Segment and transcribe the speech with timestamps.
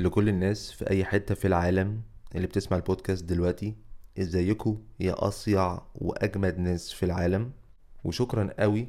[0.00, 2.02] لكل الناس في أي حتة في العالم
[2.34, 3.74] اللي بتسمع البودكاست دلوقتي
[4.18, 7.52] إزيكم يا أصيع وأجمد ناس في العالم؟
[8.04, 8.88] وشكرا قوي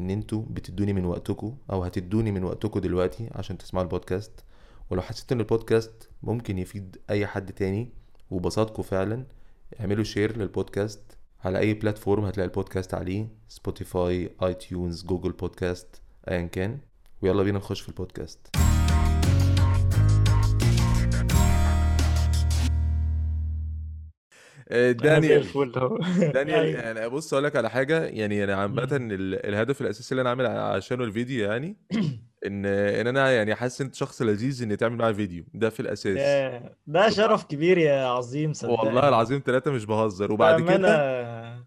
[0.00, 4.44] إن أنتوا بتدوني من وقتكم أو هتدوني من وقتكم دلوقتي عشان تسمعوا البودكاست.
[4.90, 7.90] ولو حسيت إن البودكاست ممكن يفيد أي حد تاني
[8.30, 9.26] وبساطكم فعلا
[9.80, 11.00] اعملوا share لل podcast.
[11.44, 16.78] على أي platform هتلاقي البودكاست عليه Spotify iTunes Google Podcasts أيا كان.
[17.22, 18.65] ويلا بينا نخش في البودكاست.
[24.92, 25.32] دانيال.
[25.32, 25.98] الفل أهو.
[26.34, 26.80] دانيال أيوه.
[26.80, 31.04] يعني بص أقول لك على حاجة يعني أنا عامة الهدف الأساسي اللي أنا عامل عشانه
[31.04, 31.76] الفيديو يعني
[32.46, 35.44] إن إن أنا يعني حاسس أنت شخص لذيذ إن تعمل معايا فيديو.
[35.54, 36.18] ده في الأساس.
[36.86, 40.32] ده شرف كبير يا عظيم والله صدقني العظيم ثلاثة مش بهزر.
[40.32, 40.96] وبعد كده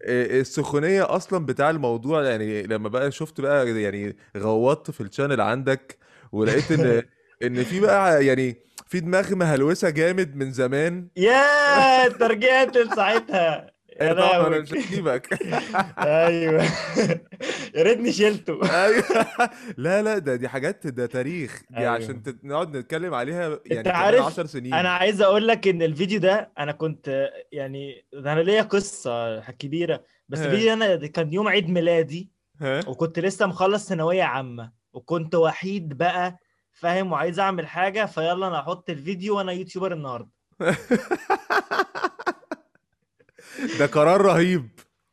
[0.02, 5.98] آه، السخونية أصلا بتاع الموضوع يعني لما بقى شفت بقى يعني غوطت في الشانل عندك
[6.32, 7.02] ولقيت إن
[7.42, 8.56] إن في بقى يعني
[8.90, 11.08] في دماغ مهلوسة جامد من زمان.
[11.16, 13.66] يا انت رجعت لساعتها
[14.00, 15.38] يا إيه طبعا أنا مش هسيبك.
[15.98, 16.62] أيوه.
[17.76, 18.84] يا ريتني شلته.
[18.84, 19.04] أيوه.
[19.76, 21.62] لا لا ده دي حاجات ده تاريخ.
[21.70, 25.68] دي عشان أيوه تت- نقعد نتكلم عليها يعني عارف عشر أنا سنين عايز أقول لك
[25.68, 30.04] إن الفيديو ده أنا كنت يعني أنا ليا قصة كبيرة.
[30.28, 32.30] بس الفيديو ده أنا كان يوم عيد ميلادي.
[32.86, 34.72] وكنت لسه مخلص ثانوية عامة.
[34.92, 36.38] وكنت وحيد بقى
[36.80, 40.30] فاهم وعايز اعمل حاجة فيلا أنا أحط الفيديو وأنا يوتيوبر النهاردة.
[43.78, 44.68] ده قرار رهيب.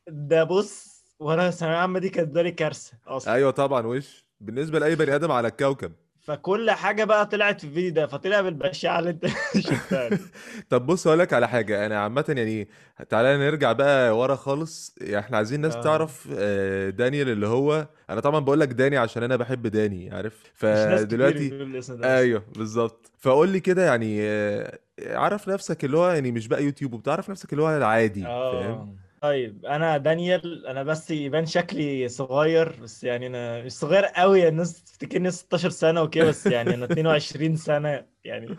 [0.07, 3.33] ده بص وأنا ثانوية عامة دي كانت بالي كارثة أصلا.
[3.33, 5.91] أيوه طبعا وش؟ بالنسبة لأي بني آدم على الكوكب.
[6.27, 9.27] فكل حاجة بقى طلعت في الفيديو ده فطلع بالبشاعة اللي انت
[9.69, 10.09] شفتها
[10.69, 12.67] طب بص أقول لك على حاجة أنا عامه يعني
[13.09, 15.81] تعالى نرجع بقى ورا خالص يعني إحنا عايزين ناس آه.
[15.81, 20.43] تعرف آه، دانيال اللي هو أنا طبعا بقول لك داني عشان أنا بحب داني عارف؟
[20.53, 21.67] فدلوقتي
[22.03, 23.11] أيوه بالظبط.
[23.19, 27.53] فقول لي كده يعني آه، عرف نفسك اللي هو يعني مش بقى يوتيوب وبتعرف نفسك
[27.53, 33.27] اللي هو العادي فاهم؟ آه طيب أنا دانيال أنا بس يبان شكلي صغير بس يعني
[33.27, 38.55] أنا مش صغير قوي الناس تفتكرني 16 سنة وكده بس يعني أنا 22 سنة يعني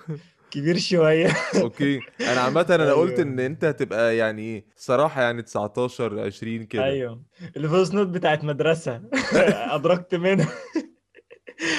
[0.50, 1.28] كبير شوية.
[1.62, 2.00] أوكي.
[2.20, 6.84] أنا عامة أنا قلت إن أنت هتبقى يعني صراحة يعني 19 20 كده.
[6.84, 7.22] أيوه.
[7.56, 9.02] الفويس نوت بتاعت مدرسة.
[9.74, 10.48] أدركت منها.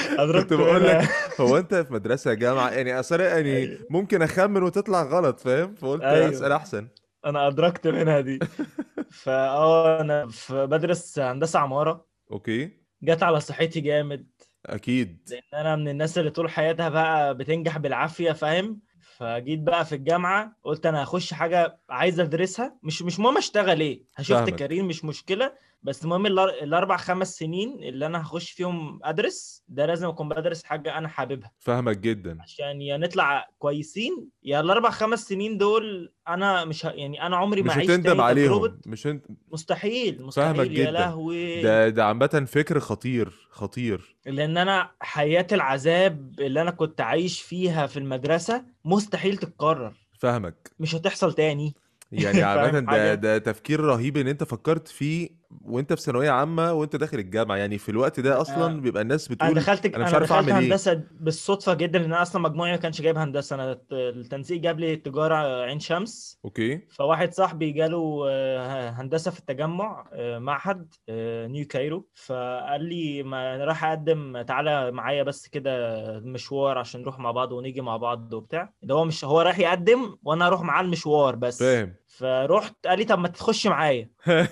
[0.09, 1.09] كنت ادركت بقول لك
[1.41, 3.77] هو أنت في مدرسة جامعه يعني أصل يعني أيوه.
[3.89, 6.87] ممكن أخمن وتطلع غلط فاهم؟ فقلت أسأل أيوه أحسن.
[7.25, 8.39] أنا أدركت منها دي.
[9.23, 12.05] فاه أنا في بدرس هندسة عمارة.
[12.31, 12.71] أوكي.
[13.03, 14.27] جت على صحتي جامد.
[14.65, 15.29] أكيد.
[15.31, 18.79] لأن أنا من الناس اللي طول حياتها بقى بتنجح بالعافية فاهم؟
[19.17, 22.79] فجيت بقى في الجامعة قلت أنا هخش حاجة عايز أدرسها.
[22.83, 24.03] مش مش مهم أشتغل إيه.
[24.15, 24.55] هشوف فاهمك.
[24.55, 25.53] كارير مش مشكلة.
[25.83, 30.97] بس المهم الأربع خمس سنين اللي أنا هخش فيهم أدرس ده لازم أكون بدرس حاجة
[30.97, 31.51] أنا حاببها.
[31.59, 32.37] فاهمك جدا.
[32.41, 36.89] عشان يا نطلع كويسين يا الأربع خمس سنين دول أنا مش ه...
[36.89, 38.79] يعني أنا عمري ما مش اعيش هتندم عليهم.
[38.85, 40.91] مش انت مستحيل فاهمك مستحيل يا جدا.
[40.91, 41.61] لهوي.
[41.61, 44.15] ده ده عامة فكر خطير خطير.
[44.25, 49.93] لأن أنا حياة العذاب اللي أنا كنت عايش فيها في المدرسة مستحيل تتكرر.
[50.19, 50.71] فاهمك.
[50.79, 51.73] مش هتحصل تاني.
[52.11, 56.95] يعني عامة ده ده تفكير رهيب إن أنت فكرت فيه وانت في ثانوية عامة وانت
[56.95, 60.09] داخل الجامعة يعني في الوقت ده أصلا آه، بيبقى الناس أنا بتقول دخلت أنا مش
[60.09, 60.59] أنا عارف أعمل إيه.
[60.59, 63.53] هندسة بالصدفة جدا لأن أنا أصلا مجموعي ما كانش جايب هندسة.
[63.55, 66.39] أنا الت- التنسيق جاب لي تجارة عين شمس.
[66.45, 66.77] Okay.
[66.89, 72.07] فواحد صاحبي جاله آه، هندسة في التجمع آه، معهد آه، New Cairo.
[72.15, 77.81] فقال لي ما راح أقدم تعالى معايا بس كده مشوار عشان نروح مع بعض ونيجي
[77.81, 78.73] مع بعض وبتاع.
[78.83, 81.59] ده هو مش هو رايح يقدم وأنا أروح معاه المشوار بس.
[81.59, 81.93] فاهم.
[82.07, 84.09] فرحت قال لي طب ما تخش معايا.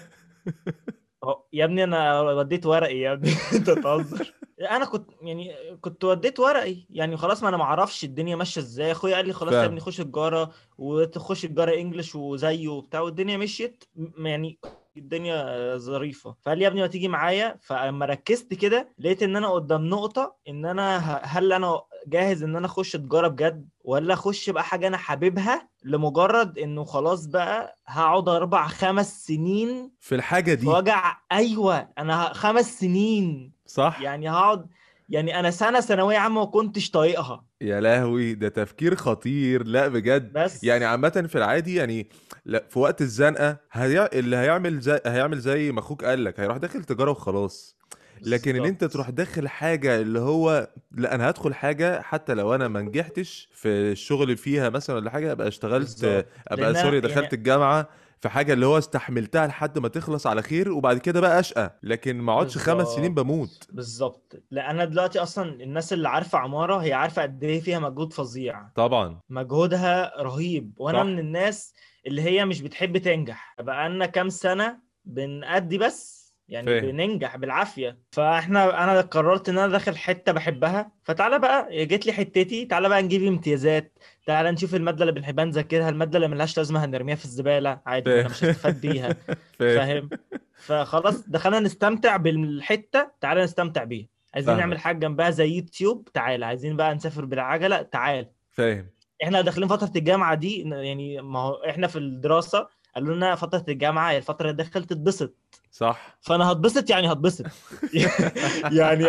[1.53, 3.31] يا ابني أنا وديت ورقي يا ابني.
[3.53, 6.77] أنت تهزر أنا كنت يعني كنت وديت ورقي.
[6.89, 8.91] يعني خلاص ما أنا ما أعرفش الدنيا ماشية إزاي.
[8.91, 13.83] أخويا قال لي خلاص يا ابني خش تجارة وتخش تجارة إنجلش وزيه وبتاع والدنيا مشيت.
[14.17, 14.59] يعني
[14.97, 16.35] الدنيا ظريفة.
[16.41, 20.35] فقال لي يا ابني ما تيجي معايا؟ فلما ركزت كده لقيت إن أنا قدام نقطة
[20.49, 24.97] إن أنا هل أنا جاهز إن أنا أخش تجارة بجد ولا أخش بقى حاجة أنا
[24.97, 30.67] حاببها لمجرد إنه خلاص بقى هقعد أربع خمس سنين في الحاجة دي.
[30.67, 33.51] وجع؟ أيوه أنا خمس سنين.
[33.65, 34.01] صح.
[34.01, 34.67] يعني هقعد
[35.09, 37.45] يعني أنا سنة ثانوية عامة ما كنتش طايقها.
[37.61, 39.63] يا لهوي ده تفكير خطير.
[39.63, 40.31] لا بجد.
[40.63, 42.09] يعني بس عامة في العادي يعني
[42.45, 44.09] لا في وقت الزنقة هي...
[44.13, 47.77] اللي هيعمل زي هيعمل زي ما أخوك قال لك هيروح داخل تجارة وخلاص.
[48.21, 52.67] لكن إن أنت تروح داخل حاجة اللي هو لا أنا هدخل حاجة حتى لو أنا
[52.67, 57.89] ما نجحتش في الشغل فيها مثلا ولا حاجة أبقى اشتغلت أبقى سوري دخلت يعني الجامعة.
[58.21, 61.79] في حاجة اللي هو استحملتها لحد ما تخلص على خير وبعد كده بقى أشقى.
[61.83, 63.67] لكن ما اقعدش خمس سنين بموت.
[63.71, 64.43] بالظبط.
[64.51, 68.67] لا أنا دلوقتي أصلا الناس اللي عارفة عمارة هي عارفة قد إيه فيها مجهود فظيع.
[68.75, 69.19] طبعا.
[69.29, 70.73] مجهودها رهيب.
[70.77, 71.03] وأنا صح.
[71.05, 71.73] من الناس
[72.07, 73.55] اللي هي مش بتحب تنجح.
[73.59, 76.91] بقالنا كام سنة بنأدي بس يعني فاهم.
[76.91, 77.97] بننجح بالعافية.
[78.11, 80.91] فإحنا أنا قررت إن أنا داخل حتة بحبها.
[81.03, 83.99] فتعالى بقى جيت لي حتتي تعالى بقى نجيب امتيازات.
[84.27, 87.79] تعالى نشوف المادة اللي بنحبها نذاكرها المادة اللي ملهاش لازمة هنرميها في الزبالة.
[87.85, 89.15] عادي أنا مش هستفاد بيها.
[89.59, 90.09] فاهم.
[90.55, 94.07] فخلاص دخلنا نستمتع بالحتة تعالى نستمتع بيها.
[94.33, 98.87] عايزين نعمل فاهمك حاجة جنبها زي يوتيوب تعالى عايزين بقى نسافر بالعجلة تعالى فاهم.
[99.23, 104.11] إحنا داخلين فترة الجامعة دي يعني ما هو إحنا في الدراسة قالوا لنا فترة الجامعة
[104.11, 105.35] هي الفترة اللي داخل تتبسط.
[105.71, 106.17] صح.
[106.21, 107.45] فأنا هتبسط يعني هتبسط.
[108.79, 109.05] يعني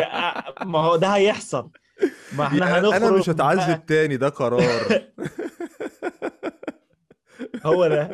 [0.65, 1.71] ما هو ده هيحصل.
[2.33, 4.63] ما إحنا يعني أنا هنخرج مش هتعذب تاني ده قرار.
[7.67, 8.11] هو ده.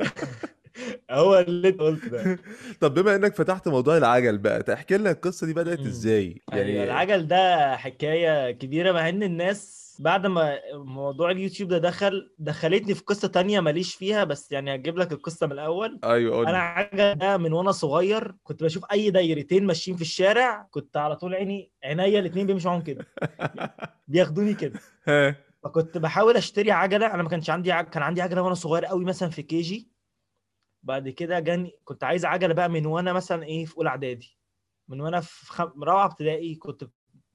[1.11, 2.39] هو اللي انت قلته ده.
[2.81, 7.27] طب بما انك فتحت موضوع العجل بقى تحكي لنا القصة دي بدأت إزاي؟ يعني العجل
[7.27, 13.29] ده حكاية كبيرة مع إن الناس بعد ما موضوع اليوتيوب ده دخل دخلتني في قصة
[13.29, 16.00] تانية ماليش فيها بس يعني هجيب لك القصة من الأول.
[16.05, 20.96] أيوه قول أنا عجل من وأنا صغير كنت بشوف أي دايرتين ماشيين في الشارع كنت
[20.96, 23.06] على طول عيني عينيا الاتنين بيمشوا معاهم كده.
[24.08, 24.81] بياخدوني كده.
[25.64, 27.88] فكنت بحاول أشتري عجلة أنا ما كانش عندي عجل.
[27.90, 29.91] كان عندي عجلة وأنا صغير قوي مثلا في KG.
[30.82, 34.38] بعد كده جاني كنت عايز عجلة بقى من وأنا مثلا إيه في أولى إعدادي.
[34.88, 35.85] من وأنا في خم...
[35.85, 36.85] رابعة ابتدائي كنت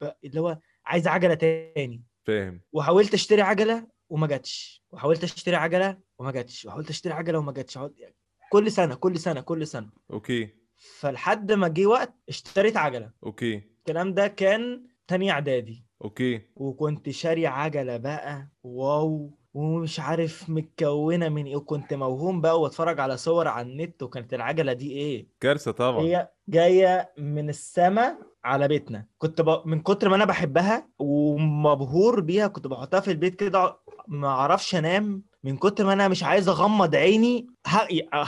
[0.02, 0.12] ب...
[0.24, 2.04] اللي هو عايز عجلة تاني.
[2.30, 2.62] فاهم.
[2.74, 4.84] وحاولت أشتري عجلة وما جاتش.
[4.92, 6.66] وحاولت أشتري عجلة وما جاتش.
[6.66, 7.76] وحاولت أشتري عجلة وما جاتش.
[7.76, 8.16] يعني
[8.52, 9.90] كل سنة كل سنة كل سنة.
[10.12, 10.50] Okay.
[10.78, 13.12] فلحد ما جه وقت اشتريت عجلة.
[13.24, 13.56] Okay.
[13.56, 15.86] الكلام ده كان تاني إعدادي.
[16.04, 16.42] Okay.
[16.56, 18.48] وكنت شاري عجلة بقى.
[18.64, 19.39] Wow.
[19.54, 24.74] ومش عارف متكونة من إيه وكنت موهوم بقى واتفرج على صور على النت وكانت العجلة
[24.74, 26.02] دي إيه؟ كارثة طبعا.
[26.02, 29.06] هي جاية من السما على بيتنا.
[29.18, 29.62] كنت ب...
[29.66, 35.24] من كتر ما أنا بحبها ومبهور بيها كنت بحطها في البيت كده ما أعرفش أنام.
[35.44, 37.78] من كتر ما أنا مش عايز أغمض عيني ه...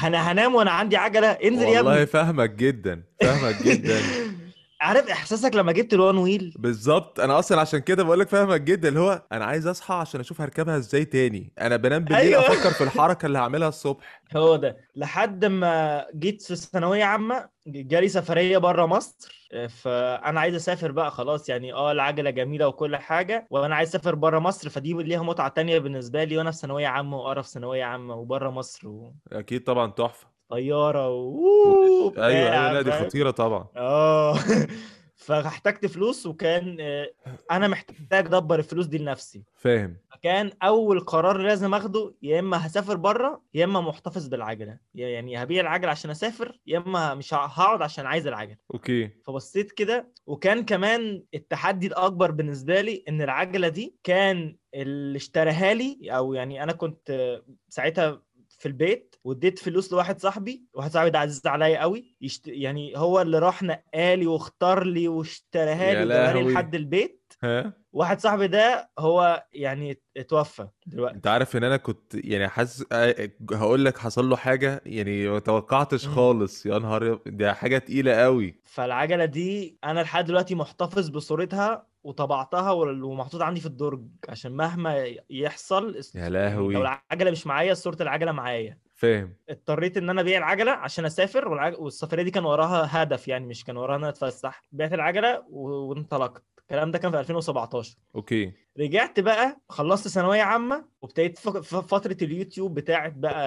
[0.08, 1.28] أنا هنام وأنا عندي عجلة.
[1.32, 2.06] انزل يا والله ابني.
[2.06, 4.00] فاهمك جدا فاهمك جدا.
[4.82, 7.20] عارف إحساسك لما جبت الوان ويل؟ بالظبط.
[7.20, 10.42] أنا أصلا عشان كده بقول لك فاهمك جدا اللي هو أنا عايز أصحى عشان أشوف
[10.42, 11.54] هركبها إزاي تاني.
[11.62, 12.48] أنا بنام بالليل أيوه.
[12.48, 14.22] أفكر في الحركة اللي هعملها الصبح.
[14.36, 14.78] هو ده.
[14.96, 19.42] لحد ما جيت في ثانوية عامة جالي سفرية بره مصر.
[19.70, 24.40] فأنا عايز أسافر بقى خلاص يعني آه العجلة جميلة وكل حاجة وأنا عايز أسافر بره
[24.40, 28.50] مصر فدي ليها متعة تانية بالنسبة لي وأنا في ثانوية عامة وقرف ثانوية عامة وبره
[28.50, 28.88] مصر
[29.32, 30.28] أكيد طبعا تحفة.
[30.52, 33.68] وطياره أيوه وبتاع أيوه لا دي خطيرة طبعا.
[33.76, 34.36] آه.
[35.16, 37.10] فاحتجت فلوس وكان آه،
[37.52, 39.44] أنا محتاج ادبر الفلوس دي لنفسي.
[39.56, 39.98] فاهم.
[40.12, 44.78] فكان أول قرار لازم آخده يا إما هسافر بره يا إما محتفظ بالعجلة.
[44.96, 48.58] يعني هبيع العجلة عشان أسافر يا إما مش هقعد عشان عايز العجلة.
[48.74, 49.10] أوكي.
[49.26, 55.98] فبصيت كده وكان كمان التحدي الأكبر بالنسبة لي إن العجلة دي كان اللي اشتراها لي
[56.04, 57.40] أو يعني أنا كنت
[57.70, 58.22] ساعتها
[58.62, 62.48] في البيت واديت فلوس لواحد صاحبي واحد صاحبي ده عزيز عليا قوي يشت...
[62.48, 67.34] يعني هو اللي راح نقالي واختار لي واشتراها لي وجابها لحد البيت.
[67.44, 71.16] ها؟ واحد صاحبي ده هو يعني اتوفى دلوقتي.
[71.16, 75.40] انت عارف ان أنا كنت يعني حاسس آه، هقول لك حصل له حاجة يعني ما
[75.40, 76.08] توقعتش.
[76.08, 76.66] خالص.
[76.66, 78.62] يا نهار دي حاجة تقيلة قوي.
[78.66, 85.96] فالعجلة دي أنا لحد دلوقتي محتفظ بصورتها وطبعتها ومحطوطه عندي في الدرج عشان مهما يحصل
[85.96, 86.74] يا يعني لهوي.
[86.74, 88.78] لو العجلة مش معايا صورة العجلة معايا.
[88.94, 89.36] فاهم.
[89.50, 91.80] اضطريت إن أنا أبيع العجلة عشان أسافر والعج...
[91.80, 94.62] والسفرية دي كان وراها هدف يعني مش كان وراها إن أنا أتفسح.
[94.72, 95.44] بعت العجلة.
[95.50, 96.44] وانطلقت.
[96.72, 98.52] الكلام ده كان في 2017 okay.
[98.80, 103.44] رجعت بقى خلصت ثانوية عامة وابتديت فترة اليوتيوب بتاعت بقى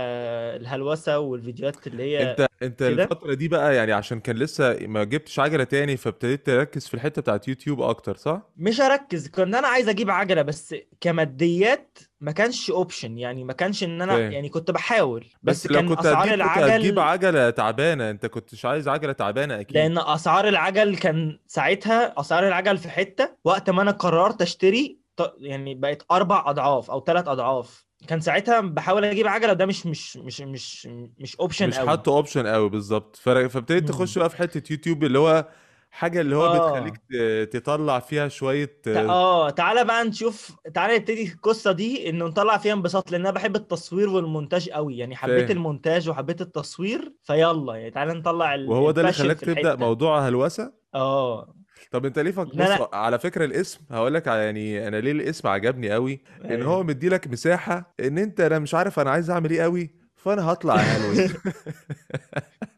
[0.57, 3.03] الهلوسة والفيديوهات اللي هي أنت أنت كده.
[3.05, 7.23] الفترة دي بقى يعني عشان كان لسه ما جبتش عجلة تاني فابتديت تركز في الحتة
[7.23, 12.71] بتاعت يوتيوب أكتر صح؟ مش اركز كنت أنا عايز أجيب عجلة بس كماديات ما كانش
[12.71, 16.45] option يعني ما كانش إن أنا يعني كنت بحاول بس بس كان كنت أسعار هتجيب
[16.45, 19.77] كنت هتجيب العجل عجلة تعبانة أنت كنتش عايز عجلة تعبانة أكيد.
[19.77, 24.99] لأن أسعار العجل كان ساعتها أسعار العجل في حتة وقت ما أنا قررت أشتري
[25.39, 27.85] يعني بقت أربع أضعاف أو ثلاث أضعاف.
[28.09, 30.89] كان ساعتها بحاول أجيب عجلة ده مش مش مش مش
[31.19, 33.17] مش option مش حاطه option قوي بالظبط.
[33.17, 33.89] فابتديت.
[33.89, 35.49] تخش بقى في حتة يوتيوب اللي هو
[35.95, 41.33] حاجة اللي هو بتخليك آه ت- تطلع فيها شوية آه تعالى بقى نشوف تعالى نبتدي
[41.33, 45.57] القصة دي انه نطلع فيها انبساط لأن أنا بحب التصوير والمونتاج قوي يعني حبيت فاهم.
[45.57, 50.73] المونتاج وحبيت التصوير فيلا يعني تعالى نطلع ال- وهو ده اللي خلاك تبدأ موضوع هلوسة؟
[50.95, 51.55] آه.
[51.91, 52.55] طب أنت ليه فك...
[52.55, 56.63] إن أنا بص على فكرة الاسم هقول لك يعني أنا ليه الاسم عجبني قوي؟ إن
[56.63, 60.53] هو أيوه مديلك مساحة إن أنت أنا مش عارف أنا عايز أعمل إيه قوي فأنا
[60.53, 61.35] هطلع هلوسة.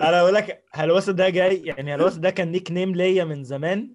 [0.00, 3.94] أنا أقول لك هلوسة ده جاي يعني هلوسة ده كان nickname ليا من زمان؟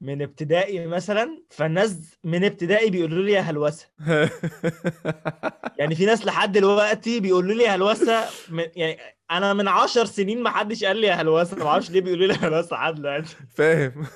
[0.00, 3.86] من ابتدائي مثلا فالناس من ابتدائي بيقولوا لي يا هلوسة.
[5.78, 8.98] يعني في ناس لحد دلوقتي بيقولوا لي يا هلوسة من يعني
[9.30, 12.34] أنا من عشر سنين ما حدش قال لي يا هلوسة ما أعرفش ليه بيقولوا لي
[12.34, 13.36] هلوسة لحد دلوقتي.
[13.54, 14.06] فاهم.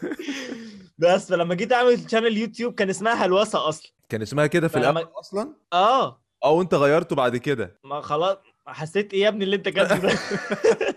[0.99, 3.93] بس فلما جيت أعمل channel يوتيوب كان اسمها هلوسة أصلا.
[4.09, 6.23] كان اسمها كده في فلما- الأول أصلا؟ آه.
[6.45, 10.19] أو أنت غيرته بعد كده؟ ما خلاص حسيت إيه يا ابني اللي أنت كاتبه ده؟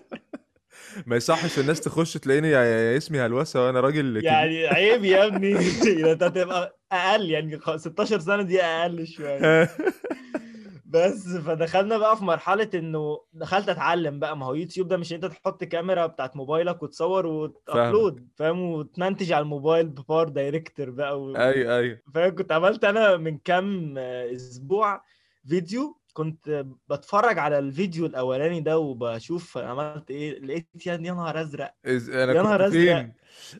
[1.05, 4.23] ما يصحش الناس تخش تلاقيني يا- اسمي هلوسة وأنا راجل كبير.
[4.23, 5.53] يعني عيب يا ابني.
[6.03, 9.69] ده أنت هتبقى أقل يعني خ- 16 سنة دي أقل شوية.
[10.85, 14.37] بس فدخلنا بقى في مرحلة إنه دخلت أتعلم بقى.
[14.37, 19.31] ما هو يوتيوب ده مش أنت تحط كاميرا بتاعت موبايلك وتصور وت upload فاهم؟ وتمنتج
[19.31, 21.35] على الموبايل ب PowerDirector بقى و...
[21.35, 21.99] أيوه أيوه.
[22.13, 25.01] فاهم؟ كنت عملت أنا من كام آه، أسبوع
[25.49, 31.73] فيديو كنت بتفرج على الفيديو الأولاني ده وبشوف عملت إيه لقيت يا نهار أزرق.
[31.85, 32.09] إز...
[32.09, 33.09] أنا يا نهار أزرق.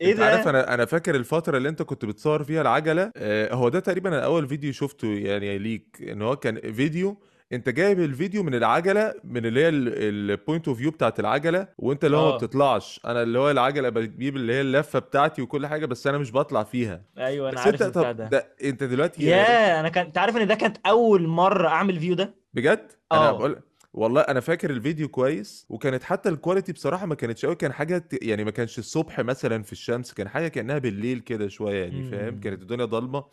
[0.01, 3.53] إيه أنت عارف ده أنا أنا فاكر الفترة اللي أنت كنت بتصور فيها العجلة آه،
[3.53, 7.17] هو ده تقريبا أنا اول فيديو شفته يعني ليك إن هو كان فيديو
[7.53, 12.05] أنت جايب الفيديو من العجلة من اللي هي ال point of view بتاعت العجلة وأنت
[12.05, 12.37] اللي هو ما آه.
[12.37, 12.99] بتطلعش.
[13.05, 16.63] أنا اللي هو العجلة بجيب اللي هي اللفة بتاعتي وكل حاجة بس أنا مش بطلع
[16.63, 17.01] فيها.
[17.17, 18.11] أيوه أنا عارف انت ده.
[18.11, 22.38] ده أنت دلوقتي يا أنا كان أنت عارف إن ده كانت أول مرة أعمل فيديو؟
[22.53, 23.31] بجد؟ أنا آه.
[23.31, 23.61] بقول
[23.93, 28.09] والله أنا فاكر الفيديو كويس وكانت حتى ال quality بصراحة ما كانتش قوي كان حاجة
[28.21, 32.39] يعني ما كانش الصبح مثلا في الشمس كان حاجة كأنها بالليل كده شوية يعني فاهم.
[32.39, 33.25] كانت الدنيا ضلمة.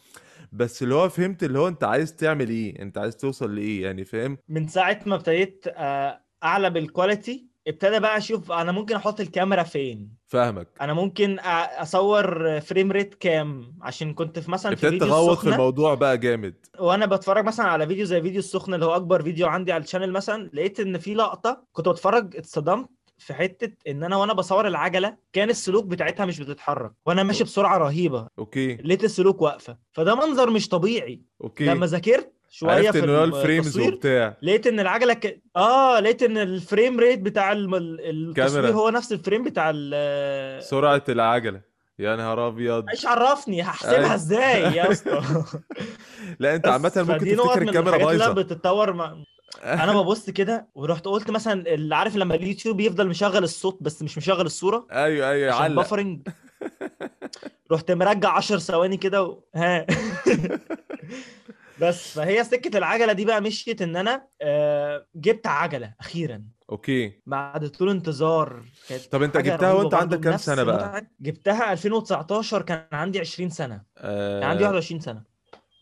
[0.53, 4.05] بس اللي هو فهمت اللي هو أنت عايز تعمل إيه؟ أنت عايز توصل لإيه يعني
[4.05, 9.21] فاهم؟ من ساعة ما ابتديت آه، أعلى بال quality ابتدى بقى أشوف أنا ممكن أحط
[9.21, 10.17] الكاميرا فين.
[10.27, 10.69] فاهمك.
[10.81, 15.49] أنا ممكن أصور frame rate كام؟ عشان كنت في مثلا في ابتديت فيديو تغوط في
[15.49, 16.55] الموضوع بقى جامد.
[16.79, 19.88] وأنا بتفرج مثلا على فيديو زي فيديو السخنه اللي هو أكبر فيديو عندي على ال
[19.88, 24.67] channel مثلا لقيت إن في لقطة كنت بتفرج اتصدمت في حتة إن أنا وأنا بصور
[24.67, 28.29] العجلة كان السلوك بتاعتها مش بتتحرك وأنا ماشي بسرعة رهيبة.
[28.39, 28.75] okay.
[28.77, 29.79] لقيت السلوك واقفة.
[29.93, 31.23] فده منظر مش طبيعي.
[31.43, 31.65] okay.
[31.65, 34.37] لما ذاكرت شوية عرفت في إن هو ال frames التصوير وبتاع.
[34.43, 35.43] لقيت إن العجلة ك...
[35.57, 38.73] آه لقيت إن ال frame rate بتاع الم- التصوير.
[38.73, 41.61] هو نفس ال frame بتاع ال سرعة العجلة.
[41.99, 42.85] يا نهار أبيض.
[42.91, 44.15] إيش عرفني هحسبها أيوة.
[44.15, 45.23] إزاي يا اسطى؟
[46.39, 48.33] لا أنت عامة ممكن تفتكر الكاميرا بايظة.
[48.33, 49.17] بتتطور مع...
[49.65, 54.19] أنا ببص كده ورحت قلت مثلا اللي عارف لما اليوتيوب يفضل مشغل الصوت بس مش
[54.19, 55.83] مشغل الصورة؟ أيوه أيوه عشان علق.
[55.83, 56.29] بفرنج
[57.73, 59.39] رحت مرجع 10 ثواني كده و...
[59.55, 59.87] ها.
[61.81, 62.15] بس.
[62.19, 66.43] فهي سكة العجلة دي بقى مشيت إن أنا آه، جبت عجلة أخيرا.
[66.71, 67.13] okay.
[67.27, 72.85] بعد طول انتظار كانت طب أنت جبتها وأنت عندك كام سنة بقى؟ جبتها 2019 كان
[72.93, 73.81] عندي 20 سنة.
[74.03, 74.69] كان عندي آه...
[74.69, 75.23] 21 سنة.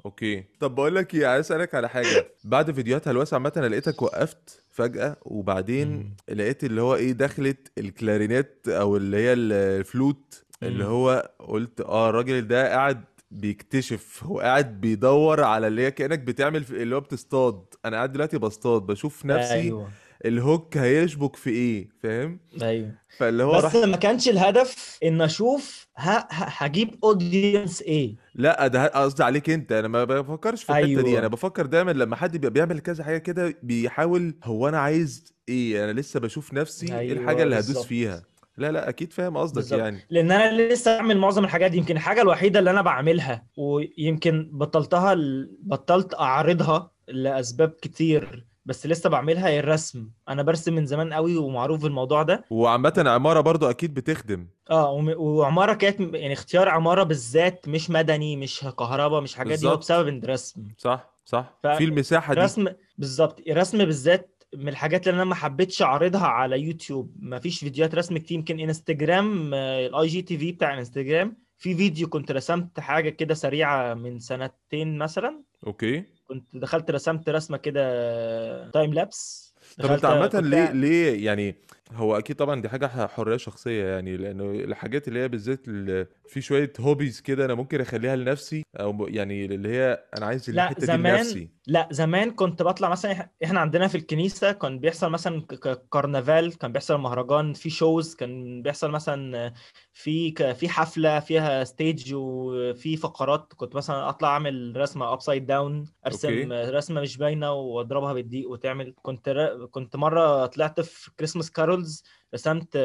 [0.06, 0.44] okay.
[0.60, 2.26] طب بقول لك إيه عايز أسألك على حاجة.
[2.44, 6.16] بعد فيديوهات هلوسة عامة أنا لقيتك وقفت فجأة وبعدين مم.
[6.34, 10.84] لقيت اللي هو إيه دخلت ال clarinet أو اللي هي الفلوت اللي.
[10.84, 13.04] هو قلت آه الراجل ده قاعد
[13.34, 17.64] بيكتشف هو قاعد بيدور على اللي هي كأنك بتعمل في اللي هو بتصطاد.
[17.84, 19.88] أنا قاعد دلوقتي بصطاد بشوف نفسي أيوه.
[20.24, 22.90] الهوك هيشبك في إيه فاهم؟ أيوه.
[23.18, 25.86] فاللي هو بس راح ما كانش الهدف إن أشوف.
[25.96, 28.14] هجيب اودينس إيه.
[28.34, 29.72] لا ده قصدي عليك أنت.
[29.72, 31.08] أنا ما بفكرش في الحتة دي.
[31.08, 31.18] أيوة.
[31.18, 35.84] أنا بفكر دايما لما حد بيعمل كذا حاجة كده بيحاول هو أنا عايز إيه.
[35.84, 37.84] أنا لسه بشوف نفسي إيه أيوة الحاجة اللي هدوس بالظبط.
[37.86, 38.22] فيها.
[38.56, 39.72] لا لا أكيد فاهم قصدك.
[39.78, 40.06] يعني.
[40.10, 41.76] لأن أنا لسه بعمل معظم الحاجات دي.
[41.78, 45.16] يمكن الحاجة الوحيدة اللي أنا بعملها ويمكن بطلتها.
[45.62, 50.08] بطلت أعرضها لأسباب كتير بس لسه بعملها هي الرسم.
[50.28, 52.44] أنا برسم من زمان قوي ومعروف بالموضوع ده.
[52.50, 54.46] وعامة عمارة برضو أكيد بتخدم.
[54.70, 59.76] آه وعمارة كانت يعني اختيار عمارة بالذات مش مدني مش كهرباء مش حاجات دي هو.
[59.76, 61.58] بسبب الرسم صح صح.
[61.62, 62.40] ف- في المساحة دي.
[62.40, 62.66] رسم
[62.98, 63.40] بالظبط.
[63.48, 67.16] الرسم بالذات من الحاجات اللي أنا ما حبيتش أعرضها على يوتيوب.
[67.18, 71.36] ما فيش فيديوهات رسم كتير يمكن إنستجرام آه، ال IGTV بتاع إنستجرام.
[71.58, 75.42] في فيديو كنت رسمت حاجة كده سريعة من سنتين مثلا.
[75.66, 76.04] okay.
[76.28, 81.54] كنت دخلت رسمت رسمة كده time lapse طب أنت عامة ليه ليه يعني
[81.92, 86.40] هو أكيد طبعا دي حاجة حرية شخصية يعني لأنه الحاجات اللي هي بالذات ال- في
[86.40, 90.64] شوية hobbies كده أنا ممكن أخليها لنفسي أو م- يعني اللي هي أنا عايز لا
[90.64, 94.78] الحتة دي زمان لنفسي لا زمان كنت بطلع مثلا إح- إحنا عندنا في الكنيسة كان
[94.78, 99.52] بيحصل مثلا ك- ك- كرنفال كان بيحصل مهرجان في shows كان بيحصل مثلا
[99.92, 105.84] في ك- في حفلة فيها stage وفي فقرات كنت مثلا أطلع أعمل رسمة upside down
[106.06, 106.52] أرسم.
[106.52, 109.66] رسمة مش باينة وأضربها بالدقيق وتعمل كنت ر...
[109.66, 112.04] كنت مرة طلعت في Christmas carols
[112.34, 112.78] رسمت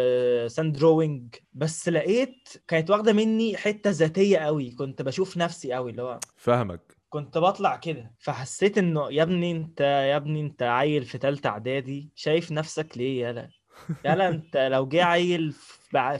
[0.47, 6.01] sand drawing بس لقيت كانت واخدة مني حتة ذاتية قوي كنت بشوف نفسي قوي اللي
[6.01, 6.81] هو فاهمك.
[7.09, 8.11] كنت بطلع كده.
[8.19, 13.21] فحسيت إنه يا ابني أنت يا ابني أنت عيل في تالتة إعدادي شايف نفسك ليه
[13.21, 13.49] يالا
[14.05, 15.53] يالا أنت لو جه عيل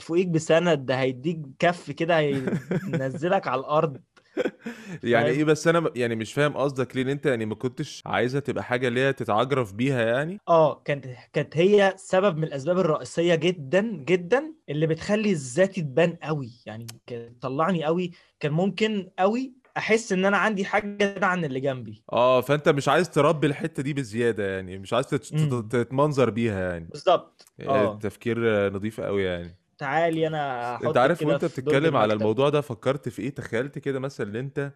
[0.00, 4.00] فوقيك بسنة ده هيديك كف كده هينزلك على الأرض.
[5.02, 8.40] يعني؟ إيه بس أنا يعني مش فاهم قصدك ليه إن أنت يعني ما كنتش عايزها
[8.40, 13.34] تبقى حاجة اللي هي تتعجرف بيها يعني؟ آه كانت كانت هي سبب من الأسباب الرئيسية
[13.34, 16.50] جدا جدا اللي بتخلي الذاتي تبان قوي.
[16.66, 18.10] يعني كانت تطلعني قوي
[18.40, 22.02] كان ممكن قوي أحس إن أنا عندي حاجة عن اللي جنبي.
[22.12, 25.60] آه فأنت مش عايز تربي الحتة دي بزيادة يعني مش عايز تت- مم.
[25.62, 26.88] تت- تتمنظر بيها يعني.
[26.92, 28.38] بالظبط آه التفكير
[28.72, 29.59] نظيف قوي يعني.
[29.80, 34.30] تعالي أنا أنت عارف وأنت بتتكلم على الموضوع ده فكرت في إيه؟ تخيلت كده مثلا
[34.30, 34.72] إن أنت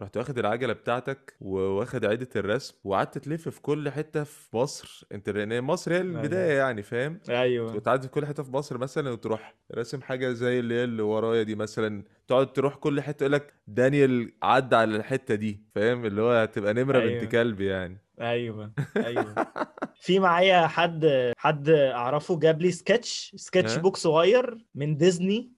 [0.00, 5.06] رحت واخد العجلة بتاعتك وواخد عدة الرسم وقعدت تلف في كل حتة في مصر.
[5.12, 7.74] انت لأن مصر هي البداية أيوه يعني فاهم؟ أيوه.
[7.76, 11.42] وتعدي في كل حتة في مصر مثلا وتروح راسم حاجة زي اللي هي اللي ورايا
[11.42, 12.04] دي مثلا.
[12.28, 16.74] تقعد تروح كل حتة يقول لك دانيال عدى على الحتة دي فاهم؟ اللي هو هتبقى
[16.74, 17.24] نمرة بنت أيوه.
[17.24, 17.98] كلب يعني.
[18.20, 18.72] أيوه.
[18.96, 19.34] أيوه.
[20.00, 25.52] في معايا حد حد أعرفه جاب لي sketch sketchbook صغير من ديزني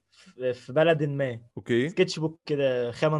[0.53, 1.39] في بلد ما.
[1.57, 1.89] okay.
[1.89, 3.19] sketchbook كده خامة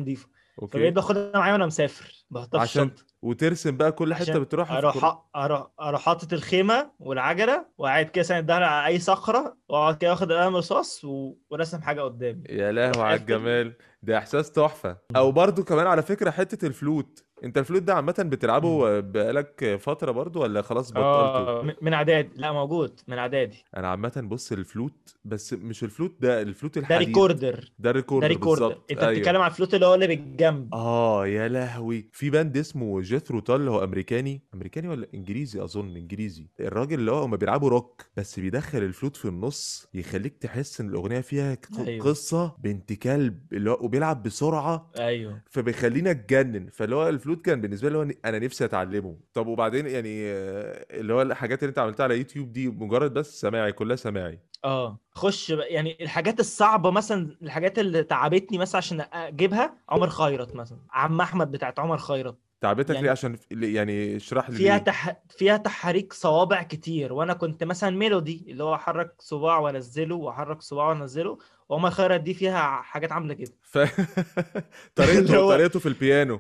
[0.61, 2.25] نظيفه فبقيت okay باخدها معايا وأنا مسافر.
[2.29, 3.03] بحطها في عشان الشنطة.
[3.21, 8.47] وترسم بقى كل حتة بتروحها أروح كل أروح أروح حاطط الخيمة والعجلة وقاعد كده ساند
[8.47, 11.33] ظهري على أي صخرة وأقعد كده واخد قلم رصاص و...
[11.49, 12.43] ورسم حاجة قدامي.
[12.49, 13.73] يا لهوي على الجمال.
[14.03, 14.97] ده إحساس تحفة.
[15.15, 17.23] أو برضو كمان على فكرة حتة الفلوت.
[17.43, 18.15] انت الفلوت ده عامة.
[18.19, 22.29] بتلعبه بقالك فترة برضو ولا خلاص بطلته؟ م- من إعدادي.
[22.35, 23.63] لا موجود من إعدادي.
[23.77, 27.07] أنا عامة بص الفلوت بس مش الفلوت ده الفلوت ده الحديد.
[27.07, 27.53] recorder.
[27.59, 29.13] ده ده ال recorder recorder أنت أيوه.
[29.13, 30.73] بتتكلم على الفلوت اللي هو اللي بالجنب.
[30.73, 32.09] آه يا لهوي.
[32.13, 34.41] في band اسمه Jethro Tull هو أمريكاني.
[34.53, 36.47] أمريكاني ولا إنجليزي؟ أظن إنجليزي.
[36.59, 41.21] الراجل اللي هو هما بيلعبوا روك بس بيدخل الفلوت في النص يخليك تحس إن الأغنية
[41.21, 42.05] فيها أيوه.
[42.05, 44.91] قصة بنت كلب اللي هو وبيلعب بسرعة.
[44.99, 45.41] أيوه.
[45.49, 46.67] فبيخلينا أتجنن.
[46.73, 49.17] فاللي هو الفلوت كان بالنسبة لي هو أنا نفسي أتعلمه.
[49.33, 53.41] طب وبعدين يعني آه، اللي هو الحاجات اللي أنت عملتها على يوتيوب دي مجرد بس
[53.41, 54.39] سماعي كلها سماعي.
[54.65, 60.79] آه خش يعني الحاجات الصعبة مثلا الحاجات اللي تعبتني مثلا عشان أجيبها عمر خيرت مثلا
[60.91, 62.37] عم أحمد بتاعت عمر خيرت.
[62.61, 65.21] تعبتك ليه يعني عشان ف- يعني اشرح لي؟ فيها ليه تح...
[65.29, 67.13] فيها تحريك صوابع كتير.
[67.13, 71.37] وأنا كنت مثلا melody اللي هو أحرك صباع وأنزله وأحرك صباع وأنزله.
[71.69, 73.51] وعمر خيرت دي فيها حاجات عاملة كده.
[73.63, 73.77] ف...
[74.95, 76.39] طريقته طريقته في البيانو.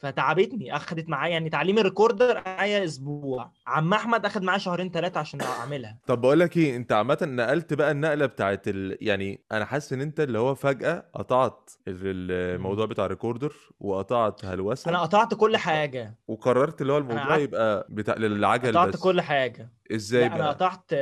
[0.00, 5.20] فتعبتني أخدت معايا يعني تعليم ال recorder معايا أسبوع عم أحمد أخد معايا شهرين ثلاثة
[5.20, 5.98] عشان أعملها.
[6.06, 8.98] طب بقول لك إيه أنت عامة نقلت بقى النقلة بتاعت ال...
[9.00, 12.86] يعني أنا حاسس إن أنت اللي هو فجأة قطعت ال- ال- الموضوع.
[12.86, 16.18] بتاع ال recorder وقطعت أنا هلوسه قطعت كل حاجة.
[16.28, 19.00] وقررت اللي هو أنا الموضوع يبقى بتاع للعجل قطعت بس.
[19.00, 19.72] كل حاجة.
[19.94, 20.92] إزاي لا أنا بقى؟ قطعت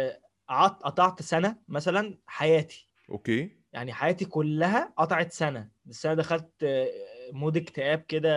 [0.85, 2.89] قطعت سنة مثلا حياتي.
[3.11, 3.59] أوكي.
[3.73, 5.69] يعني حياتي كلها قطعت سنة
[6.05, 6.65] أنا دخلت
[7.33, 8.31] mood اكتئاب كده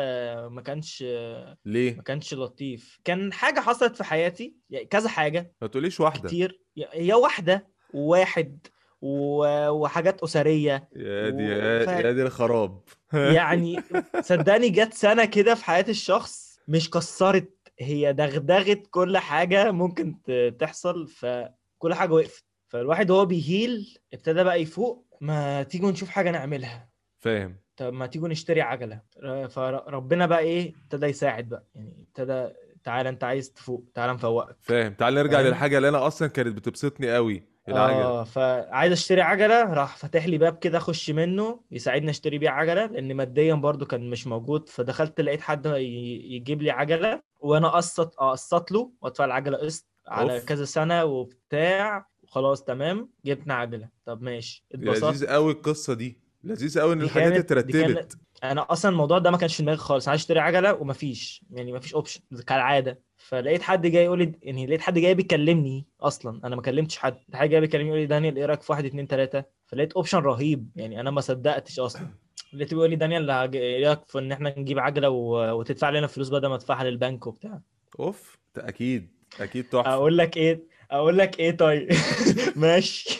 [0.49, 2.99] ما كانش ما ليه كانش لطيف.
[3.03, 6.27] كان حاجة حصلت في حياتي يعني كذا حاجة ما تقوليش واحدة.
[6.27, 6.61] كتير.
[6.91, 8.67] هي واحدة وواحد
[9.01, 11.51] و- وحاجات أسرية يا دي و...
[11.51, 11.89] يا ف...
[11.89, 12.81] يا دي الخراب.
[13.37, 13.83] يعني
[14.21, 20.15] صدقني جت سنة كده في حياة الشخص مش كسرت هي دغدغت كل حاجة ممكن
[20.59, 22.45] تحصل فكل حاجة وقفت.
[22.67, 26.89] فالواحد وهو بيهيل ابتدى بقى يفوق ما تيجوا نشوف حاجة نعملها.
[27.19, 27.57] فاهم.
[27.81, 29.01] طب ما تيجوا نشتري عجلة.
[29.49, 31.63] فربنا بقى إيه ابتدى يساعد بقى.
[31.75, 34.55] يعني ابتدى تعالى أنت عايز تفوق تعالى نفوقك.
[34.61, 34.93] فاهم.
[34.93, 39.73] تعال نرجع فاهم؟ للحاجة اللي أنا أصلا كانت بتبسطني قوي العجل آه فعايز أشتري عجلة
[39.73, 44.09] راح فاتح لي باب كده أخش منه يساعدني أشتري بيه عجلة لأن ماديا برضو كان
[44.09, 44.69] مش موجود.
[44.69, 50.65] فدخلت لقيت حد يجيب لي عجلة وأنا اقسط اقسط له وأدفع العجلة قسط على كذا
[50.65, 53.89] سنة وبتاع وخلاص تمام جبنا عجلة.
[54.05, 55.29] طب ماشي لذيذ اتبسطت.
[55.29, 56.30] قوي القصة دي.
[56.43, 58.17] لذيذ قوي إن الحاجات اترتبت.
[58.43, 60.07] أنا أصلا الموضوع ده ما كانش في دماغي خالص.
[60.07, 62.99] عايز اشتري عجلة ومفيش يعني مفيش option كالعادة.
[63.17, 66.41] فلقيت حد جاي يقول لي يعني لقيت حد جاي بيكلمني أصلا.
[66.43, 67.13] أنا ما كلمتش حد.
[67.13, 70.17] لقيت حد جاي بيكلمني يقول لي دانيال إيه رأيك في واحد اتنين تلاتة؟ فلقيت option
[70.17, 70.69] رهيب.
[70.75, 72.07] يعني أنا ما صدقتش أصلا.
[72.53, 75.59] لقيت بيقول لي دانيال إيه رأيك في إن إحنا نجيب عجلة و...
[75.59, 77.61] وتدفع لنا فلوس بدل ما تدفعها للبنك وبتاع؟
[77.99, 78.37] أوف.
[78.57, 79.09] أكيد.
[79.39, 79.93] أكيد تحفة.
[79.93, 81.89] أقول لك إيه أقول لك إيه طيب.
[82.55, 83.19] ماشي.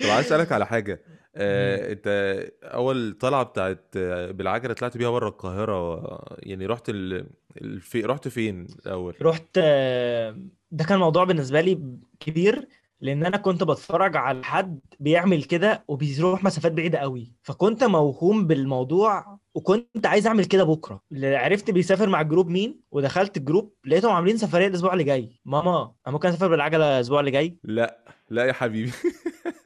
[0.00, 1.02] طب عايز أسألك على حاجة.
[1.36, 2.06] آه، انت
[2.62, 6.00] اول طلعة بتاعت آه، بالعجلة طلعت بيها بره القاهرة
[6.38, 7.26] يعني رحت ال...
[7.60, 8.02] الفي...
[8.02, 10.36] رحت فين الأول؟ رحت آه،
[10.70, 12.68] ده كان موضوع بالنسبة لي كبير
[13.00, 17.32] لأن أنا كنت بتفرج على حد بيعمل كده وبيروح مسافات بعيدة قوي.
[17.42, 20.80] فكنت موهوم بالموضوع وكنت عايز أعمل كده
[21.12, 25.04] اللي عرفت بيسافر مع ال group مين ودخلت ال group لقيتهم عاملين سفرية الأسبوع اللي
[25.04, 25.40] جاي.
[25.44, 28.92] ماما أنا ممكن أسافر بالعجلة الأسبوع اللي جاي؟ لا لا يا حبيبي.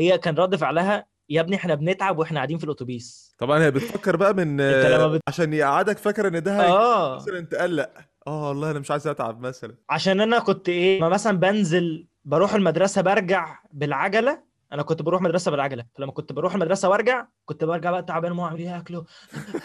[0.00, 3.34] هي كان رد فعلها يا ابني إحنا بنتعب وإحنا قاعدين في الأتوبيس.
[3.38, 4.56] طبعا هي بتفكر بقى من
[5.12, 5.20] بت...
[5.28, 7.16] عشان يقعدك فاكر إن ده آه.
[7.16, 7.90] مثلا تقلق.
[8.26, 9.74] آه والله أنا مش عايز أتعب مثلا.
[9.90, 15.50] عشان أنا كنت إيه ما مثلا بنزل بروح المدرسة برجع بالعجلة أنا كنت بروح مدرسة
[15.50, 15.84] بالعجلة.
[15.94, 19.04] فلما كنت بروح المدرسة وأرجع كنت برجع بقى تعبان وما اعمل إيه اكله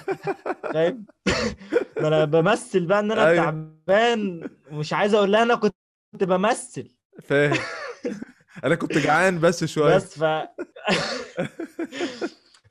[0.73, 1.05] فاهم؟
[2.01, 3.43] ما أنا بمثل بقى إن أنا أيوه.
[3.45, 5.75] تعبان ومش عايز أقول لها أنا كنت
[6.13, 6.95] بمثل.
[7.23, 7.57] فاهم.
[8.63, 9.95] أنا كنت جعان بس شوية.
[9.95, 10.23] بس ف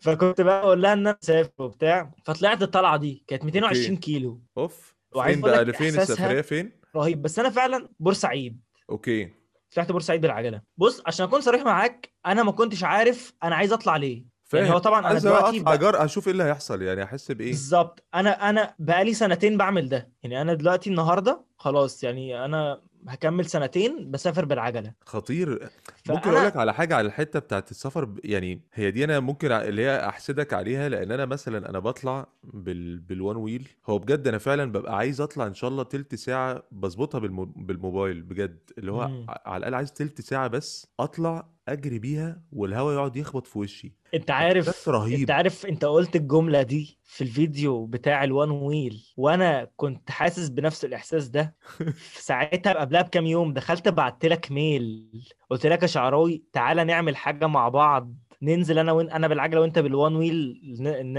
[0.01, 4.42] فكنت بقى أقول لها إن أنا مسافر وبتاع فطلعت الطلعة دي كانت 220 أوكي كيلو.
[4.59, 4.94] أوف.
[5.14, 7.23] وعايز فين بقى؟ لفين السفرية؟ فين؟ رهيب.
[7.23, 8.61] بس أنا فعلا بورسعيد.
[8.90, 9.31] أوكي.
[9.75, 10.61] طلعت بورسعيد بالعجلة.
[10.77, 14.14] بص عشان أكون صريح معاك أنا ما كنتش عارف أنا عايز أطلع ليه.
[14.53, 14.73] يعني فاهم.
[14.73, 15.79] هو طبعا أنا دلوقتي اطلع ب...
[15.79, 18.05] جر أشوف إيه اللي هيحصل يعني أحس بإيه؟ بالظبط.
[18.14, 20.12] أنا أنا بقالي سنتين بعمل ده.
[20.23, 24.92] يعني أنا دلوقتي النهارده خلاص يعني أنا هكمل سنتين بسافر بالعجلة.
[25.06, 25.68] خطير.
[26.08, 29.82] ممكن أقول لك على حاجة على الحتة بتاعت السفر يعني هي دي أنا ممكن اللي
[29.82, 34.72] هي أحسدك عليها لأن أنا مثلا أنا بطلع بال بالوان ويل هو بجد أنا فعلا
[34.72, 37.44] ببقى عايز أطلع إن شاء الله تلت ساعة بظبطها بالمو...
[37.44, 38.58] بالموبايل بجد.
[38.78, 39.26] اللي هو مم.
[39.28, 43.94] على الأقل عايز تلت ساعة بس أطلع أجري بيها والهواء يقعد يخبط في وشي.
[44.14, 45.31] أنت عارف انت رهيب.
[45.31, 51.29] عارف أنت قلت الجملة دي في الفيديو بتاع الوان ويل وأنا كنت حاسس بنفس الإحساس
[51.29, 51.57] ده.
[52.29, 55.11] ساعتها قبلها بكام يوم دخلت بعت لك ميل
[55.50, 58.14] قلت لك يا شعراوي تعالى نعمل حاجة مع بعض.
[58.44, 60.88] ننزل أنا وين أنا بالعجلة وأنت بالوان ويل ن...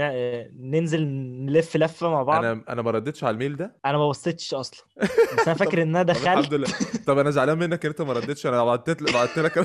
[0.70, 1.06] ننزل
[1.46, 2.44] نلف لفة مع بعض.
[2.44, 4.84] أنا أنا ما ردتش على الميل ده؟ أنا ما بصيتش أصلا.
[5.38, 6.52] بس أنا فاكر إن أنا طب الحمد دخلت.
[6.54, 6.68] لله.
[7.06, 9.58] طب أنا زعلان منك إن أنت ما ردتش أنا بعتت لك بعت لك.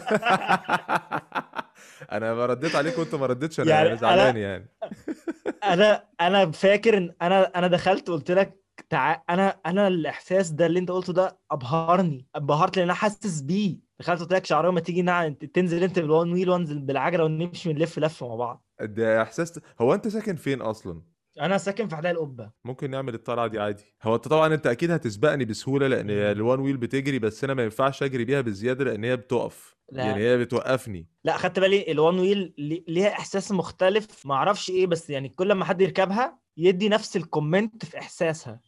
[2.12, 4.70] أنا ما رديت عليك وأنت ما ردتش أنا يعني زعلان يعني.
[5.64, 9.22] أنا أنا فاكر إن أنا أنا دخلت قلت لك تع...
[9.30, 13.78] أنا أنا الإحساس ده اللي أنت قلته ده أبهرني أبهرت لأن أنا حاسس بيه.
[14.02, 15.30] دخلت قلت لك شعراوي ما تيجي نع...
[15.30, 18.66] تنزل انت بال one wheel وانزل بالعجلة ونمشي نلف لفه مع بعض.
[18.82, 21.02] ده إحساس هو أنت ساكن فين أصلا؟
[21.42, 22.52] أنا ساكن في حدائق القبة.
[22.66, 23.84] ممكن نعمل الطلعة دي عادي.
[24.04, 26.10] هو أنت طبعا أنت أكيد هتسبقني بسهولة لأن.
[26.10, 29.76] ال one wheel بتجري بس أنا ما ينفعش أجري بيها بزيادة لأن هي بتقف.
[29.92, 31.08] يعني لا هي بتوقفني.
[31.24, 34.26] لا خدت بالي ال one wheel لي- ليها إحساس مختلف.
[34.26, 38.60] ما أعرفش إيه بس يعني كل ما حد يركبها يدي نفس ال comment في إحساسها.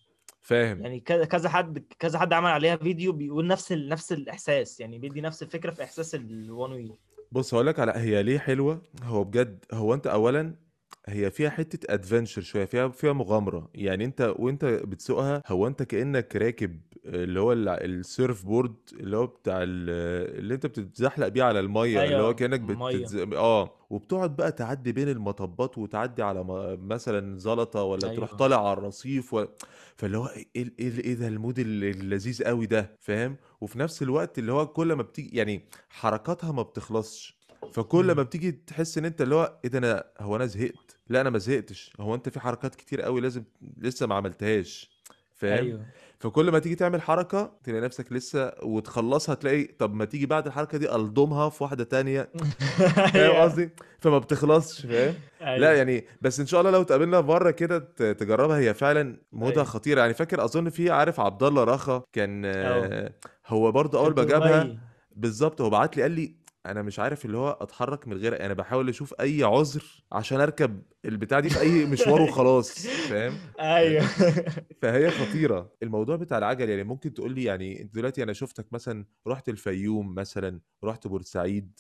[0.44, 0.82] فاهم.
[0.82, 3.90] يعني كذا كذا حد كذا حد عمل عليها فيديو بيقول نفس ال...
[3.90, 6.94] نفس الإحساس يعني بيدي نفس الفكرة في إحساس ال one wheel
[7.32, 10.56] بص هقول لك على هي ليه حلوة؟ هو بجد هو أنت اولا
[11.08, 13.70] هي فيها حتة adventure شوية فيها فيها مغامرة.
[13.76, 19.28] يعني أنت وأنت بتسوقها هو أنت كأنك راكب اللي هو ال- ال surfboard اللي هو
[19.28, 23.16] بتاع ال- اللي أنت بتتزحلق بيه على المية اللي هو أيوه كأنك بتتز...
[23.36, 23.76] آه.
[23.94, 28.38] وبتقعد بقى تعدي بين المطبات وتعدي على م- مثلا زلطة ولا تروح أيوه.
[28.38, 29.46] طالع على الرصيف و...
[29.96, 34.02] فاللي هو إيه إيه إيه إيه ده المود ال- اللذيذ قوي ده فاهم؟ وفي نفس
[34.02, 37.38] الوقت اللي هو كل ما بتيجي يعني حركاتها ما بتخلصش.
[37.72, 38.24] فكل ما.
[38.24, 41.38] بتيجي تحس إن أنت اللي هو إيه ده أنا هو أنا زهقت؟ لا أنا ما
[41.38, 41.94] زهقتش.
[42.00, 43.44] هو أنت في حركات كتير قوي لازم
[43.78, 44.92] لسه ما عملتهاش
[45.34, 45.86] فاهم؟ أيوه.
[46.24, 50.78] فكل ما تيجي تعمل حركة تلاقي نفسك لسه وتخلصها تلاقي طب ما تيجي بعد الحركة
[50.78, 52.30] دي ألضمها في واحدة تانية.
[53.14, 53.44] فاهم أيوه.
[53.44, 55.72] قصدي؟ فما بتخلصش فاهم؟ لا أيوه.
[55.72, 59.64] يعني بس إن شاء الله لو اتقابلنا مرة كده تجربها هي فعلا مودها أيوه.
[59.64, 60.02] خطيرة.
[60.02, 63.14] يعني فاكر أظن في عارف عبد الله رخا كان آه،
[63.48, 64.78] هو برضه أول ما جابها
[65.16, 68.54] بالظبط هو بعت لي قال لي أنا مش عارف اللي هو أتحرك من غير أنا
[68.54, 74.04] بحاول أشوف أي عذر عشان أركب البتاع دي في أي مشوار وخلاص فاهم؟ أيوه.
[74.82, 75.72] فهي خطيرة.
[75.84, 80.16] الموضوع بتاع العجل يعني ممكن تقول لي يعني أنت دلوقتي أنا شفتك مثلا رحت الفيوم
[80.16, 81.80] مثلا رحت بورسعيد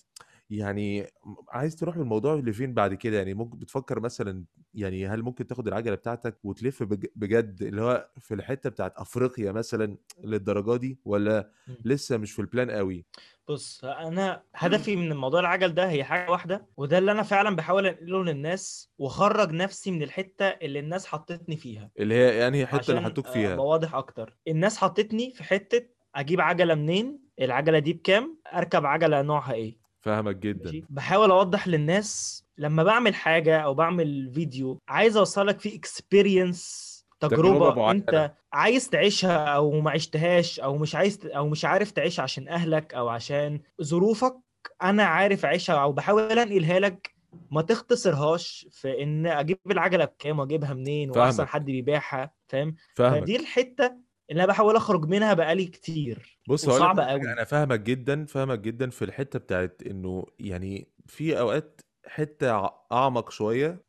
[0.49, 1.07] يعني
[1.49, 4.43] عايز تروح بالموضوع لفين بعد كده؟ يعني ممكن بتفكر مثلا
[4.73, 9.51] يعني هل ممكن تاخد العجلة بتاعتك وتلف بج- بجد اللي هو في الحتة بتاعت أفريقيا
[9.51, 11.51] مثلا للدرجة دي ولا.
[11.85, 13.05] لسه مش في البلان قوي؟
[13.49, 17.85] بص أنا هدفي من موضوع العجل ده هي حاجة واحدة وده اللي أنا فعلا بحاول
[17.87, 21.89] أنقله للناس وأخرج نفسي من الحتة اللي الناس حطتني فيها.
[21.99, 23.55] اللي هي يعني حتة اللي عشان حطوك ابقى فيها.
[23.55, 24.37] واضح أكتر.
[24.47, 30.35] الناس حطتني في حتة أجيب عجلة منين؟ العجلة دي بكام؟ أركب عجلة نوعها إيه؟ فاهمك
[30.35, 30.65] جدا.
[30.65, 36.92] ماشي؟ بحاول أوضح للناس لما بعمل حاجة أو بعمل فيديو عايز أوصلك فيه اكسبيرينس
[37.27, 37.91] تجربة معينة.
[37.91, 42.93] انت عايز تعيشها أو ما عشتهاش أو مش عايز أو مش عارف تعيش عشان اهلك
[42.93, 44.35] أو عشان ظروفك
[44.83, 47.13] أنا عارف اعيشها أو بحاول انقلها لك
[47.51, 53.85] ما تختصرهاش في ان أجيب العجلة بكام واجيبها منين واحسن حد بيبيعها فاهم؟ فدي الحتة
[54.31, 58.89] اللي أنا بحاول أخرج منها بقالي كتير بص حاجة قوي أنا فاهمك جدا فاهمك جدا
[58.89, 63.83] في الحتة بتاعت إنه يعني في أوقات حتة أعمق شوية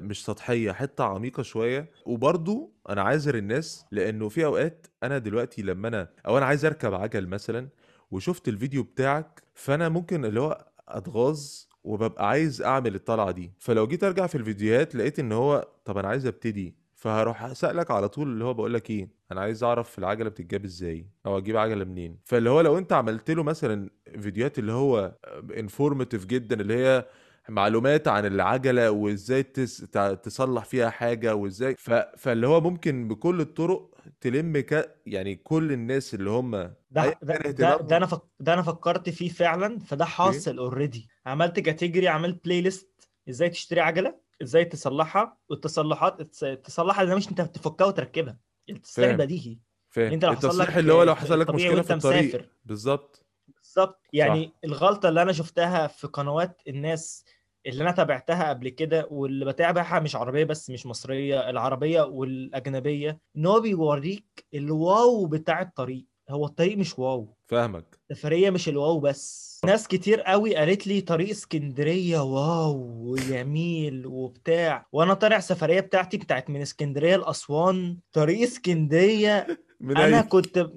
[0.00, 1.90] مش سطحية حتة عميقة شوية.
[2.06, 6.94] وبرضو أنا عاذر الناس لأنه في أوقات أنا دلوقتي لما أنا أو أنا عايز أركب
[6.94, 7.68] عجل مثلا
[8.10, 11.40] وشفت الفيديو بتاعك فأنا ممكن اللي هو أتغاظ
[11.84, 13.52] وببقى عايز أعمل الطلعة دي.
[13.58, 16.74] فلو جيت أرجع في الفيديوهات لقيت إن هو طب أنا عايز أبتدي.
[16.94, 21.06] فهروح أسألك على طول اللي هو بقول لك إيه أنا عايز أعرف العجلة بتتجاب إزاي؟
[21.26, 25.14] أو أجيب عجلة منين؟ فاللي هو لو أنت عملت له مثلا فيديوهات اللي هو
[25.58, 27.06] informative جدا اللي هي
[27.48, 29.76] معلومات عن العجلة وإزاي تس...
[30.22, 31.74] تصلح فيها حاجة وإزاي.
[31.78, 31.90] ف...
[31.92, 34.96] فاللي هو ممكن بكل الطرق تلم ك...
[35.06, 36.74] يعني كل الناس اللي هم ده
[37.22, 38.22] ده ده, ده أنا فك...
[38.40, 43.80] ده أنا فكرت فيه فعلا فده أوكي حاصل already عملت category عملت playlist إزاي تشتري
[43.80, 48.38] عجلة إزاي تصلحها والتصلحات التص- تصلحها ده مش أنت بتفكها وتركبها
[48.70, 49.58] التصليح ان
[49.90, 50.12] فاهم.
[50.12, 52.50] أنت لو حصل لك اللي هو لو حصل لك مشكلة في الطريق.
[52.64, 53.26] بالظبط.
[53.56, 53.96] بالظبط.
[53.96, 54.00] صح.
[54.12, 57.24] يعني الغلطة اللي أنا شفتها في قنوات الناس
[57.66, 63.46] اللي أنا تابعتها قبل كده واللي بتابعها مش عربية بس مش مصرية العربية والأجنبية إن
[63.46, 66.06] هو بيوريك الواو بتاع الطريق.
[66.30, 67.36] هو الطريق مش واو.
[67.46, 67.98] فاهمك.
[68.12, 69.46] سفرية مش الواو بس.
[69.64, 72.76] ناس كتير قوي قالت لي طريق اسكندرية واو
[73.10, 74.86] وجميل وبتاع.
[74.92, 79.46] وأنا طالع سفرية بتاعتي بتاعت من اسكندرية لأسوان طريق اسكندرية.
[79.82, 80.70] أنا كنت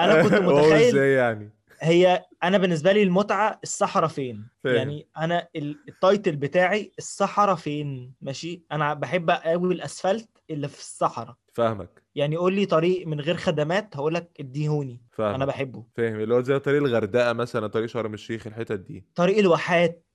[0.00, 5.48] أنا كنت متخيل إزاي يعني؟ هي أنا بالنسبة لي المتعة الصحراء فين؟ فاهم يعني أنا
[5.56, 11.36] ال- ال title بتاعي الصحراء فين؟ ماشي؟ أنا بحب قوي الأسفلت اللي في الصحراء.
[11.54, 12.02] فاهمك.
[12.14, 14.92] يعني قول لي طريق من غير خدمات هقول لك اديهوني.
[14.92, 15.46] أنا فاهمك.
[15.46, 15.84] بحبه.
[15.96, 16.20] فاهم.
[16.20, 19.04] اللي هو زي طريق الغردقة مثلا طريق شرم الشيخ الحتت دي.
[19.14, 20.06] طريق الواحات.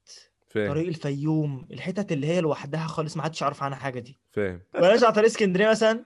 [0.49, 0.67] فاهم.
[0.67, 1.67] طريق الفيوم.
[1.71, 4.19] الحتت اللي هي لوحدها خالص ما حدش يعرف عنها حاجة دي.
[4.31, 4.61] فاهم.
[4.73, 6.05] بلاش على طريق اسكندرية مثلا.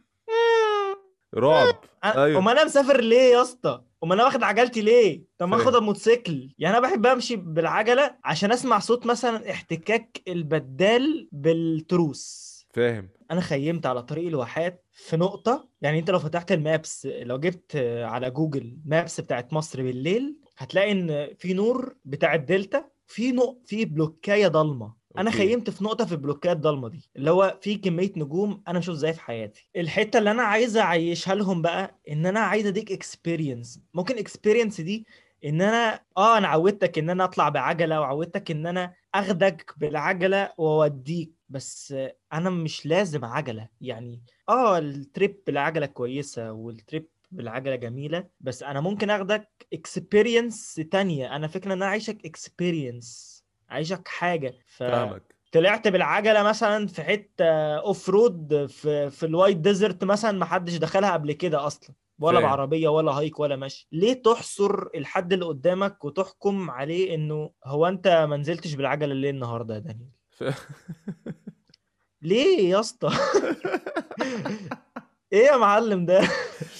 [1.36, 1.76] رعب.
[2.04, 2.40] أيوه.
[2.40, 5.56] امال أنا مسافر ليه يا اسطى؟ امال أنا واخد عجلتي ليه؟ طب ما.
[5.56, 6.54] اخد الموتوسيكل.
[6.58, 12.52] يعني أنا بحب امشي بالعجلة عشان اسمع صوت مثلا احتكاك البدال بالتروس.
[12.74, 13.10] فاهم.
[13.32, 15.70] أنا خيمت على طريق الواحات في نقطة.
[15.82, 20.92] يعني انت لو فتحت ال maps لو جبت على Google Maps بتاعت مصر بالليل هتلاقي
[20.92, 23.58] إن في نور بتاع الدلتا في نق...
[23.66, 25.01] في بلوكاية ضلمة.
[25.18, 28.90] أنا خيمت في نقطة في البلوكات الضلمه دي اللي هو في كمية نجوم أنا مش
[28.90, 29.68] إزاي في حياتي.
[29.76, 35.06] الحتة اللي أنا عايز أعيشها لهم بقى إن أنا عايز أديك experience ممكن experience دي
[35.46, 41.32] إن أنا آه أنا عودتك إن أنا أطلع بعجلة وعودتك إن أنا أخدك بالعجلة وأوديك
[41.50, 41.96] بس
[42.34, 43.68] أنا مش لازم عجلة.
[43.82, 50.82] يعني آه ال trip بالعجله كويسة وال trip بالعجله جميلة بس أنا ممكن أخدك experience
[50.92, 51.36] تانية.
[51.36, 53.31] أنا فكرة إن أنا عايشك experience
[53.72, 54.54] عايشك حاجة.
[54.68, 55.36] فاهمك.
[55.46, 57.46] فطلعت بالعجلة مثلا في حتة
[57.78, 61.96] off-road في في ال White Desert مثلا ما حدش دخلها قبل كده أصلا.
[62.20, 62.50] ولا فاهم.
[62.50, 63.88] بعربية ولا hike ولا مشي.
[63.92, 69.74] ليه تحصر الحد اللي قدامك وتحكم عليه إنه هو أنت ما نزلتش بالعجلة ليه النهارده
[69.76, 70.44] يا دانيال ف...
[72.22, 73.10] ليه يا اسطى؟
[75.34, 76.22] إيه يا معلم ده؟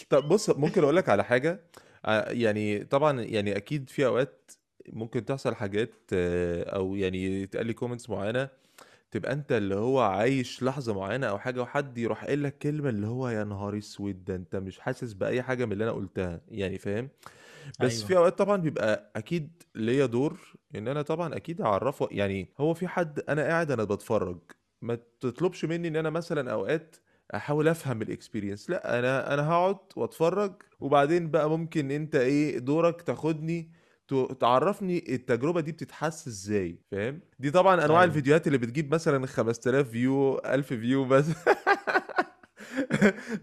[0.10, 1.70] طب بص ممكن أقول لك على حاجة.
[2.06, 4.52] آه، يعني طبعا يعني أكيد في أوقات
[4.92, 8.50] ممكن تحصل حاجات آه، أو يعني يتقال لي كومنتس معينة
[9.12, 13.08] تبقى أنت اللي هو عايش لحظة معينة أو حاجة وحد يروح قايل لك كلمة اللي
[13.08, 16.78] هو يا نهار أسود ده أنت مش حاسس بأي حاجة من اللي أنا قلتها يعني
[16.78, 17.10] فاهم؟
[17.80, 20.40] بس في أيوه أوقات طبعا بيبقى أكيد ليا دور
[20.76, 24.40] إن أنا طبعا أكيد اعرفه يعني هو في حد أنا قاعد أنا بتفرج
[24.82, 26.96] ما تطلبش مني إن أنا مثلا أوقات
[27.36, 33.02] أحاول أفهم ال experience لأ أنا أنا هقعد وأتفرج وبعدين بقى ممكن أنت إيه دورك
[33.02, 33.72] تاخدني
[34.40, 38.04] تعرفني التجربة دي بتتحس إزاي فاهم؟ دي طبعا أنواع أيوه.
[38.04, 41.26] الفيديوهات اللي بتجيب مثلا 5000 view 1000 view بس.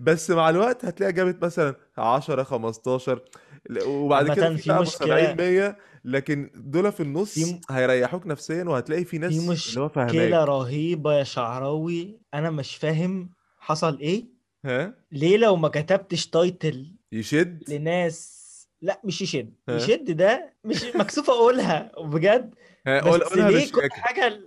[0.01, 3.23] بس مع الوقت هتلاقيها جابت مثلا 10 15
[3.71, 7.61] ل- وبعد كده في في بقى ابو 70 مشكلة 100 لكن دول في النص في
[7.71, 12.21] هيريحوك نفسيا وهتلاقي في في ناس اللي هو رهيبة يا شعراوي.
[12.35, 14.25] أنا مش فاهم حصل إيه.
[14.65, 18.38] ها؟ ليه لو ما كتبتش title يشد؟ لناس
[18.83, 19.55] لا مش يشد.
[19.69, 22.55] يشد ده مش مكسوف أقولها بجد.
[22.87, 24.41] قول بس قولها ليه كل حاجة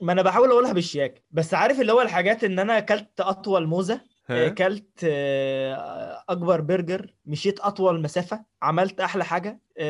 [0.00, 1.22] ما أنا بحاول أقولها بالشياكة.
[1.30, 7.14] بس عارف اللي هو الحاجات إن أنا أكلت أطول موزة؟ ها؟ أكلت آه، أكبر برجر
[7.26, 9.80] مشيت أطول مسافة عملت أحلى حاجة ف...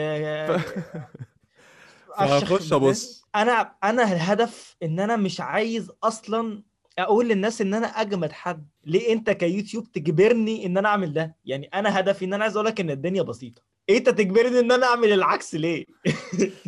[2.18, 2.38] آه،
[2.72, 6.62] ابص أنا أنا الهدف إن أنا مش عايز أصلا
[6.98, 8.68] أقول للناس إن أنا أجمد حد.
[8.84, 12.66] ليه أنت كيوتيوب تجبرني إن أنا أعمل ده؟ يعني أنا هدفي إن أنا عايز أقول
[12.66, 13.62] لك إن الدنيا بسيطة.
[13.88, 15.84] إيه انت تجبرني ان أنا اعمل العكس ليه؟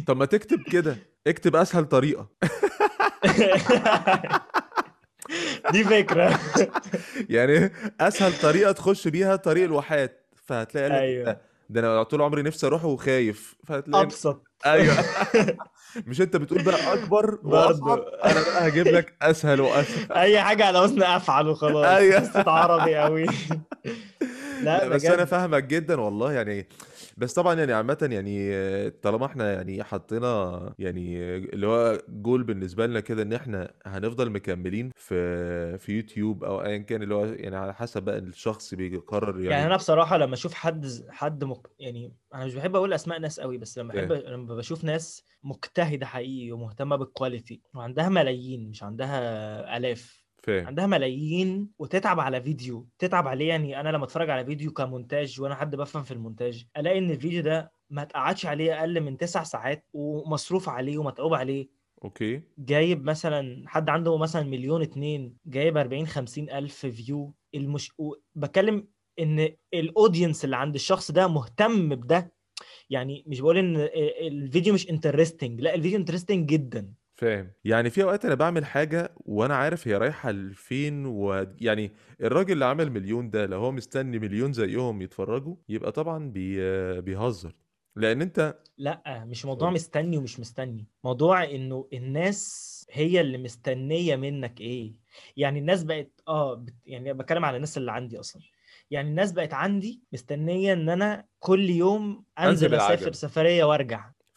[0.06, 2.28] طب ما تكتب كده اكتب أسهل طريقة.
[5.72, 6.40] دي فكرة.
[7.36, 11.36] يعني أسهل طريقة تخش بيها طريق الواحات فهتلاقي أيوه.
[11.70, 14.44] ده أنا طول عمري نفسي أروح وخايف فهتلاقي أبسط.
[14.66, 14.94] أيوه.
[16.06, 20.12] مش أنت بتقول بقى أكبر برضه أنا بقى هجيب لك أسهل وأسهل.
[20.12, 21.84] أي حاجة على وزن أفعل وخلاص.
[21.86, 22.30] أيوه.
[22.36, 23.26] عربي قوي
[24.62, 26.68] لا لا بس أنا فاهمك جدا والله يعني
[27.18, 33.00] بس طبعا يعني عامة يعني طالما إحنا يعني حطينا يعني اللي هو جول بالنسبة لنا
[33.00, 37.74] كده إن إحنا هنفضل مكملين في في يوتيوب أو ايا كان اللي هو يعني على
[37.74, 39.54] حسب بقى الشخص بيقرر يعني.
[39.54, 41.70] أنا يعني بصراحة لما أشوف حد حد مك...
[41.78, 45.24] يعني أنا مش بحب أقول أسماء ناس قوي بس لما بحب فاهم لما بشوف ناس
[45.42, 50.66] مجتهدة حقيقي ومهتمة بال quality وعندها ملايين مش عندها آلاف فاهم.
[50.66, 55.54] عندها ملايين وتتعب على فيديو تتعب عليه يعني أنا لما أتفرج على فيديو كمونتاج وأنا
[55.54, 59.84] حد بفهم في المونتاج ألاقي إن الفيديو ده ما اتقعدش عليه أقل من تسع ساعات
[59.92, 61.68] ومصروف عليه ومتعوب عليه.
[62.04, 62.42] أوكي.
[62.58, 67.92] جايب مثلا حد عنده مثلا مليون اتنين جايب 40 50 ألف view المش...
[68.34, 68.88] بتكلم
[69.20, 72.32] إن ال audience اللي عند الشخص ده مهتم بده.
[72.90, 73.76] يعني مش بقول إن
[74.26, 76.92] الفيديو مش interesting لا الفيديو interesting جدا.
[77.18, 77.50] فاهم.
[77.64, 82.64] يعني في أوقات أنا بعمل حاجة وأنا عارف هي رايحة لفين و يعني الراجل اللي
[82.64, 87.00] عمل مليون ده لو هو مستني مليون زيهم يتفرجوا يبقى طبعا بي...
[87.00, 87.52] بيهزر.
[87.96, 90.86] لأن أنت لأ مش موضوع مستني ومش مستني.
[91.04, 94.94] موضوع إنه الناس هي اللي مستنية منك إيه.
[95.36, 96.74] يعني الناس بقت آه بت...
[96.86, 98.42] يعني بتكلم على الناس اللي عندي أصلا.
[98.90, 103.64] يعني الناس بقت عندي مستنية إن أنا كل يوم أنزل أنزل أسافر بالعجل سفرية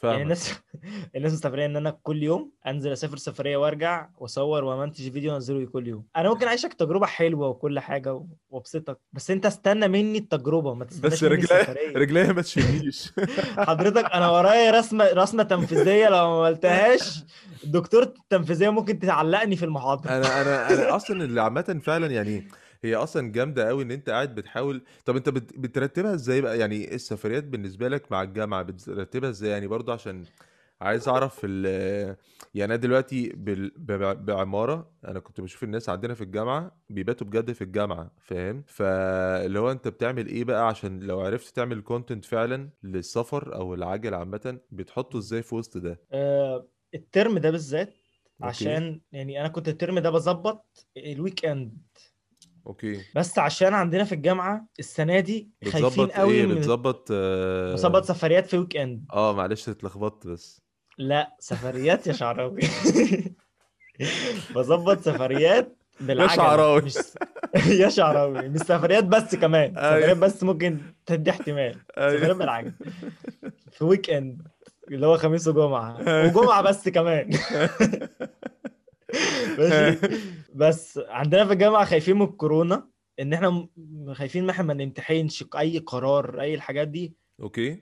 [0.04, 0.54] وارجع يعني الناس
[1.16, 5.88] الناس مستنية إن أنا كل يوم أنزل أسافر سفرية وأرجع وأصور وأمنتج فيديو انزله كل
[5.88, 6.06] يوم.
[6.18, 10.86] أنا ممكن اعيشك تجربة حلوة وكل حاجة و- وأبسطك بس أنت استنى مني التجربة ما
[10.86, 13.12] بس تستناش مني رجليا رجليا ما تشيلنيش.
[13.68, 17.24] حضرتك أنا ورايا رسمه رسمة تنفيذية لو ما عملتهاش
[17.64, 20.10] الدكتور التنفيذيه ممكن تعلقني في المحاضرة.
[20.18, 22.48] أنا أنا أنا أصلا اللي عامة فعلا يعني
[22.84, 25.58] هي أصلا جامدة قوي إن أنت قاعد بتحاول طب أنت بت...
[25.60, 30.24] بترتبها إزاي بقى؟ يعني السفريات بالنسبة لك مع الجامعة؟ بترتبها إزاي؟ يعني برضو عشان
[30.82, 31.66] عايز أعرف ال...
[32.54, 33.70] يعني أنا دلوقتي بال...
[33.78, 39.60] ب- بعمارة أنا كنت بشوف الناس عندنا في الجامعة بيباتوا بجد في الجامعة فاهم؟ فاللي
[39.60, 44.60] هو أنت بتعمل إيه بقى عشان لو عرفت تعمل كونتنت فعلا للسفر أو العجل عامه
[44.72, 47.94] بتحطه إزاي في وسط ده؟ آه، الترم ده بالذات
[48.42, 51.78] عشان يعني أنا كنت الترم ده بظبط الويك اند
[52.68, 53.02] أوكي.
[53.16, 57.12] بس عشان عندنا في الجامعة السنة دي خايفين بتظبط قوي إيه بتظبط
[57.74, 60.62] بظبط آه سفريات في ويك اند آه، معلش اتلخبطت بس.
[60.98, 62.60] لا سفريات يا شعراوي.
[64.56, 66.82] بظبط سفريات يا بالعجله شعراوي.
[66.82, 66.96] مش
[67.82, 68.50] يا شعراوي.
[68.50, 69.70] مش سفريات بس كمان.
[69.76, 71.74] سفريات أيوه بس ممكن تدي احتمال.
[71.96, 72.72] سفريات أيوه بالعجل
[73.72, 74.42] في weekend
[74.92, 75.98] اللي هو خميس وجمعة.
[76.08, 76.38] أيوه.
[76.38, 77.30] وجمعة بس كمان.
[80.56, 82.88] بس عندنا في الجامعة خايفين من الكورونا
[83.20, 83.68] إن إحنا
[84.14, 87.16] خايفين إن إحنا ما نمتحنش أي قرار أي الحاجات دي.
[87.42, 87.82] أوكي.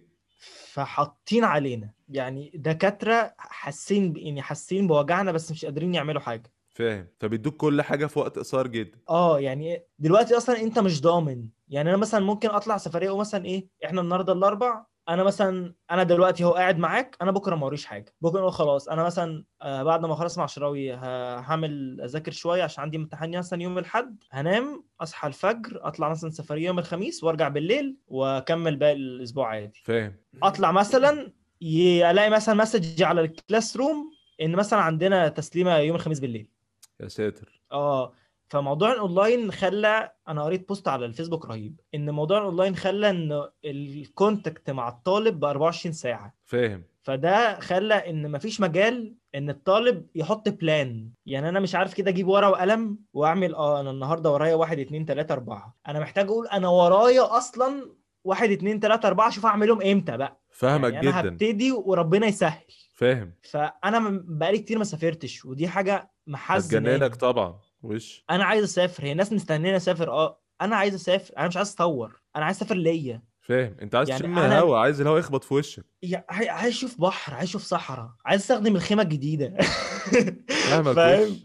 [0.72, 1.94] فحاطين علينا.
[2.10, 6.52] يعني دكاترة حاسين يعني حاسين بوجعنا بس مش قادرين يعملوا حاجة.
[6.70, 7.08] فاهم.
[7.20, 9.00] فبيدوك كل حاجة في وقت قصير جدا.
[9.10, 11.48] آه يعني دلوقتي أصلا أنت مش ضامن.
[11.70, 16.44] يعني أنا مثلا ممكن أطلع سفرية ومثلا إيه إحنا النهارده الأربع أنا مثلا أنا دلوقتي
[16.44, 18.14] هو قاعد معاك أنا بكرة ما ورايش حاجة.
[18.22, 22.84] بكرة أقول خلاص أنا مثلا آه بعد ما أخلص مع شعراوي هعمل أذاكر شوية عشان
[22.84, 24.24] عندي امتحان مثلا يوم الأحد.
[24.32, 29.82] هنام أصحى الفجر أطلع مثلا سفرية يوم الخميس وأرجع بالليل وأكمل باقي الأسبوع عادي.
[29.84, 30.16] فاهم.
[30.44, 36.50] أطلع مثلا ألاقي مثلا message على ال classroom إن مثلا عندنا تسليمة يوم الخميس بالليل.
[37.00, 37.62] يا ساتر.
[37.72, 38.14] آه.
[38.50, 43.79] فموضوع الأونلاين خلى أنا قريت post على الفيسبوك رهيب إن موضوع الأونلاين خلى ان ال
[43.79, 46.34] contact مع الطالب ب 24 ساعة.
[46.44, 46.84] فاهم.
[47.02, 52.28] فده خلى إن مفيش مجال إن الطالب يحط plan يعني أنا مش عارف كده أجيب
[52.28, 55.78] ورقة وقلم وأعمل آه أنا النهارده ورايا واحد اتنين تلاتة أربعة.
[55.88, 57.92] أنا محتاج أقول أنا ورايا أصلا
[58.24, 60.42] واحد اتنين تلاتة أربعة أشوف أعملهم إمتى بقى.
[60.52, 61.30] فاهمك يعني أنا جدا.
[61.30, 62.62] هبتدي وربنا يسهل.
[62.94, 63.34] فاهم.
[63.42, 67.60] فأنا بقالي كتير ما سافرتش ودي حاجة هتجننك محزناني طبعا.
[67.84, 70.40] وش؟ أنا عايز اسافر هي ناس مستنيني اسافر آه.
[70.62, 73.22] أنا عايز اسافر أنا مش عايز اصور أنا عايز اسافر ليا.
[73.42, 73.76] فاهم.
[73.82, 75.86] انت عايز يعني تشم هوا عايز الهوا يخبط في وشك.
[76.04, 79.58] يا- عاي- عايز أشوف بحر عايز أشوف صحراء عايز استخدم الخيمة الجديدة.
[80.70, 81.40] فاهمك فاهم؟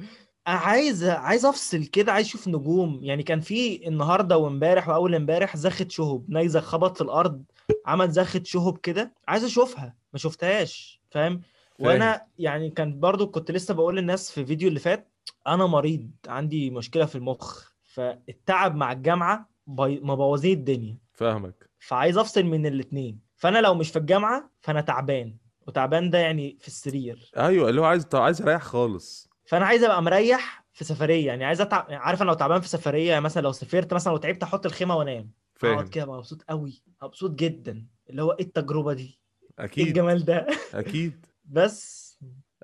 [0.48, 3.00] أنا عايز عايز افصل كده عايز أشوف نجوم.
[3.02, 7.42] يعني كان في النهارده وامبارح وأول امبارح زخة شهب نيزك خبط في الأرض
[7.86, 9.94] عمل زخة شهب كده عايز اشوفها.
[10.12, 11.40] ما شفتهاش فاهم؟
[11.78, 11.86] فاهم.
[11.88, 15.08] وأنا يعني كان برضو كنت لسه بقول للناس في فيديو اللي فات
[15.46, 20.98] أنا مريض عندي مشكلة في المخ فالتعب مع الجامعة مبوظين الدنيا.
[21.12, 21.70] فاهمك.
[21.78, 23.20] فعايز أفصل من الاتنين.
[23.36, 27.30] فأنا لو مش في الجامعة فأنا تعبان وتعبان ده يعني في السرير.
[27.36, 29.28] أيوه اللي هو عايز عايز أريح خالص.
[29.46, 33.08] فأنا عايز أبقى مريح في سفرية يعني عايز اتعب عارف أنا لو تعبان في سفرية
[33.10, 35.30] يعني مثلا لو سافرت مثلا وتعبت أحط الخيمة وأنام.
[35.62, 37.86] أقعد فاهم كده أبقى مبسوط قوي مبسوط جدا.
[38.10, 39.20] اللي هو إيه التجربة دي؟
[39.58, 39.86] إيه أكيد.
[39.86, 41.26] الجمال ده؟ أكيد.
[41.44, 42.04] بس.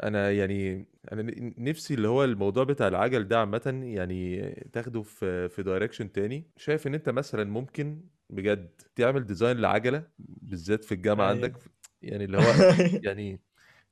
[0.02, 5.48] أنا يعني أنا ن- نفسي اللي هو الموضوع بتاع العجل ده عامة يعني تاخده في
[5.48, 6.50] في direction تاني.
[6.56, 11.60] شايف إن أنت مثلا ممكن بجد تعمل design لعجلة بالذات في الجامعة عندك أيوه
[12.02, 12.52] يعني اللي هو
[13.06, 13.40] يعني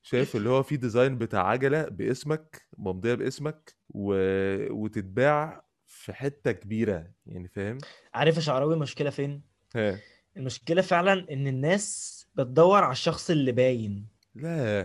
[0.01, 4.13] شايف اللي هو في design بتاع عجلة باسمك ممضية باسمك و...
[4.73, 7.77] وتتباع في حتة كبيرة يعني فاهم؟
[8.13, 9.41] عارف يا شعراوي المشكلة فين؟
[9.75, 9.99] ها.
[10.37, 14.07] المشكلة فعلا إن الناس بتدور على الشخص اللي باين.
[14.35, 14.81] لا.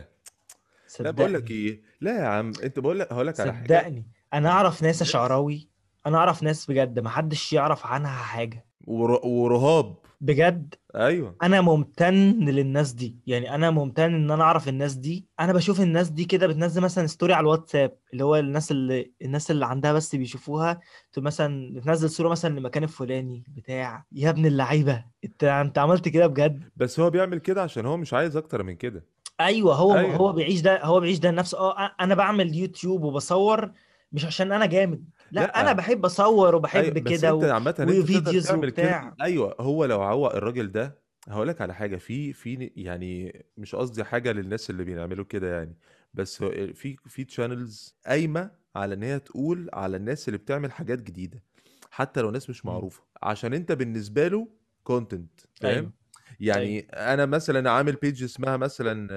[1.01, 3.65] لا بقول لك صدقني إيه لا يا عم انت بقول لك هقول لك على حاجة.
[3.65, 5.69] صدقني أنا أعرف ناس شعراوي
[6.07, 8.67] أنا أعرف ناس بجد محدش يعرف عنها حاجة.
[8.87, 9.21] ور...
[9.27, 9.97] ورهاب.
[10.21, 11.37] بجد؟ أيوه.
[11.43, 15.27] أنا ممتن للناس دي يعني أنا ممتن إن أنا أعرف الناس دي.
[15.41, 19.51] أنا بشوف الناس دي كده بتنزل مثلا ستوري على الواتساب اللي هو الناس اللي الناس
[19.51, 20.81] اللي عندها بس بيشوفوها
[21.13, 26.27] تقول مثلا بتنزل صورة مثلا لمكان الفلاني بتاع يا ابن اللعيبة انت انت عملت كده
[26.27, 29.05] بجد؟ بس هو بيعمل كده عشان هو مش عايز أكتر من كده.
[29.41, 30.17] أيوه هو أيوه.
[30.17, 33.73] هو بيعيش ده هو بيعيش ده لنفسه آه أنا بعمل يوتيوب وبصور
[34.13, 37.61] مش عشان أنا جامد لا أنا لا بحب أصور وبحب بس كده و...
[37.81, 39.15] وفيديوز وبتاع.
[39.21, 44.05] أيوه هو لو عوق الراجل ده هقول لك على حاجة في في يعني مش قصدي
[44.05, 45.77] حاجة للناس اللي بيعملوا كده يعني
[46.15, 51.43] بس في في channels قايمة على إن هي تقول على الناس اللي بتعمل حاجات جديدة
[51.91, 52.73] حتى لو ناس مش مم.
[52.73, 54.49] معروفة عشان أنت بالنسبة له
[54.85, 55.93] content فاهم؟
[56.41, 56.57] أيوه.
[56.57, 59.09] يعني أنا مثلا عامل page اسمها مثلا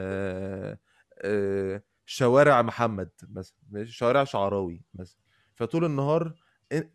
[2.05, 5.18] شوارع محمد مثلا؟ شوارع شعراوي مثلا.
[5.55, 6.34] فطول النهار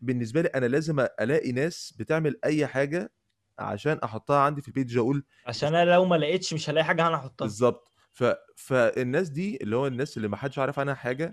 [0.01, 3.11] بالنسبة لي أنا لازم ألاقي ناس بتعمل أي حاجة
[3.59, 7.07] عشان أحطها عندي في ال page أقول عشان أنا لو ما لقيتش مش هلاقي حاجة
[7.07, 7.45] أنا أحطها.
[7.45, 8.23] بالظبط ف...
[8.55, 11.31] فالناس دي اللي هو الناس اللي ما حدش عارف عنها حاجة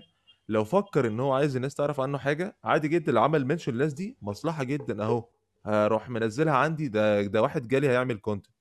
[0.49, 3.93] لو فكر إن هو عايز الناس تعرف عنه حاجة عادي جدا لو عمل mention للناس
[3.93, 5.29] دي مصلحة جدا أهو
[5.65, 8.55] هروح منزلها عندي ده ده واحد جالي هيعمل content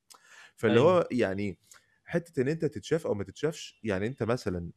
[0.61, 0.93] فاللي أيوه.
[0.99, 1.59] هو يعني
[2.05, 4.71] حتة إن أنت تتشاف أو ما تتشافش يعني أنت مثلا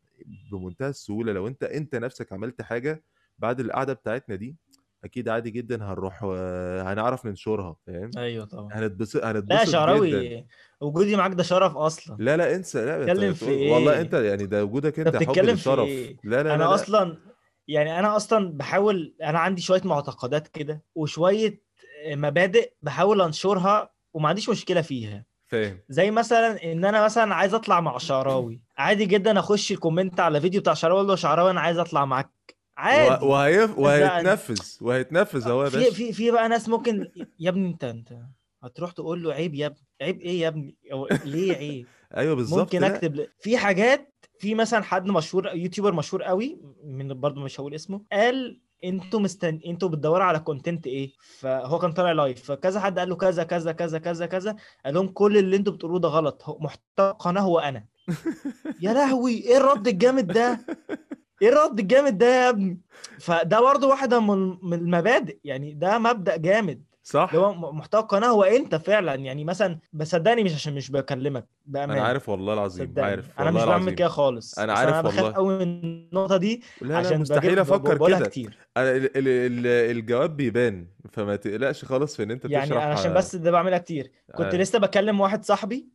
[0.51, 3.03] بمنتهى السهولة لو أنت أنت نفسك عملت حاجة
[3.39, 4.57] بعد القعدة بتاعتنا دي
[5.03, 6.23] أكيد عادي جدا هنروح
[6.87, 8.69] هنعرف ننشرها فاهم؟ أيوه طبعا.
[8.71, 9.71] هنتبسط لا هنتبسط جدا.
[9.71, 10.45] شعراوي
[10.81, 12.17] وجودي معاك ده شرف أصلا.
[12.19, 15.37] لا لا انسى لا بتتكلم في تقول والله أنت إيه يعني ده وجودك أنت حب
[15.45, 15.89] للشرف.
[15.89, 16.75] إيه؟ لا لا لا أنا لا.
[16.75, 17.17] أصلا
[17.67, 21.61] يعني أنا أصلا بحاول أنا عندي شوية معتقدات كده وشوية
[22.07, 25.25] مبادئ بحاول أنشرها وما عنديش مشكلة فيها.
[25.53, 28.61] فاهم زي مثلا إن أنا مثلا عايز أطلع مع شعراوي.
[28.77, 32.29] عادي جدا أخش الكومنت على فيديو بتاع شعراوي أقول له شعراوي أنا عايز أطلع معاك.
[32.77, 33.25] عادي.
[33.25, 33.77] وهيف...
[33.77, 34.59] وهيتنفذ.
[34.81, 35.91] وهيتنفذ أهو يا في باشا.
[35.91, 37.07] في في بقى ناس ممكن
[37.39, 38.13] يا ابني أنت أنت
[38.63, 41.85] هتروح تقول له عيب يا ابني عيب إيه يا ابني؟ أو ليه عيب؟
[42.17, 47.19] أيوه بالظبط ممكن أكتب ل- في حاجات في مثلا حد مشهور YouTuber مشهور قوي من
[47.19, 52.11] برضه مش هقول اسمه قال أنتوا مستن أنتوا بتدوروا على content إيه؟ فهو كان طالع
[52.11, 54.55] live فكذا حد قال له كذا كذا كذا كذا كذا
[54.85, 57.85] قال لهم كل اللي أنتوا بتقولوه ده غلط محتوى القناة هو أنا.
[58.81, 60.59] يا لهوي إيه الرد الجامد ده؟
[61.41, 62.81] إيه الرد الجامد ده يا ابني؟
[63.19, 66.83] فده برضه واحدة من المبادئ يعني ده مبدأ جامد.
[67.03, 67.35] صح.
[67.35, 72.01] هو محتوى القناة هو انت فعلا يعني مثلا بصدقني مش عشان مش بكلمك أنا بامانه
[72.01, 73.07] عارف والله العظيم صدقني.
[73.07, 74.59] عارف أنا والله مش بعمل كده خالص.
[74.59, 75.33] أنا عارف أنا بخاف والله.
[75.35, 78.19] قوي من النقطة دي لا لا عشان مستحيل بجيب أفكر كده.
[78.19, 78.57] كتير.
[78.77, 79.05] أنا ال...
[79.05, 79.27] ال...
[79.27, 79.67] ال...
[79.97, 83.77] الجواب بيبان فما تقلقش خالص في إن أنت يعني تشرح أنا عشان بس ده بعملها
[83.77, 84.11] كتير.
[84.35, 84.57] كنت آه.
[84.57, 85.87] لسه بكلم واحد صاحبي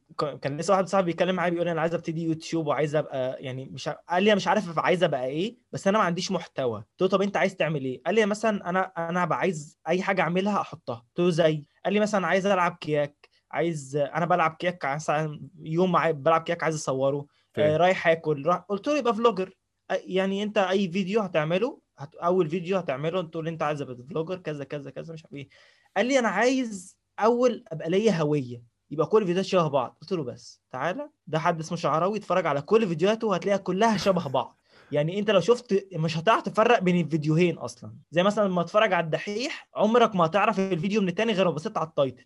[0.42, 3.88] كان لسه واحد صاحبي بيتكلم معايا بيقول أنا عايز أبتدي يوتيوب وعايز أبقى يعني مش
[3.88, 6.78] قال لي أنا مش عارف عايز أبقى إيه بس أنا ما عنديش محتوى.
[6.78, 10.02] قلت له طب أنت عايز تعمل إيه؟ قال لي مثلا أنا أنا هبقى عايز أي
[10.02, 10.94] حاجة أعملها أحطها.
[10.94, 13.17] قلت له زي؟ قال لي مثلا عايز ألعب كياك.
[13.50, 17.26] عايز أنا بلعب كياك مثلا يوم بلعب كياك عايز أصوره
[17.56, 19.54] آه، رايح آكل راح قلت له يبقى vlogger
[19.90, 22.14] يعني أنت أي فيديو هتعمله هت...
[22.14, 25.48] أول فيديو هتعمله تقول أنت عايز ابقى vlogger كذا كذا كذا مش عارف إيه.
[25.96, 29.98] قال لي أنا عايز أول أبقى ليا هوية يبقى كل الفيديوهات شبه بعض.
[30.00, 31.10] قلت له بس تعالى.
[31.26, 34.60] ده حد اسمه شعراوي اتفرج على كل فيديوهاته هتلاقيها كلها شبه بعض.
[34.92, 37.96] يعني أنت لو شفت مش هتعرف تفرق بين الفيديوهين أصلا.
[38.10, 41.76] زي مثلا لما تتفرج على الدحيح عمرك ما هتعرف الفيديو من التاني غير لو بصيت
[41.76, 42.24] على ال title.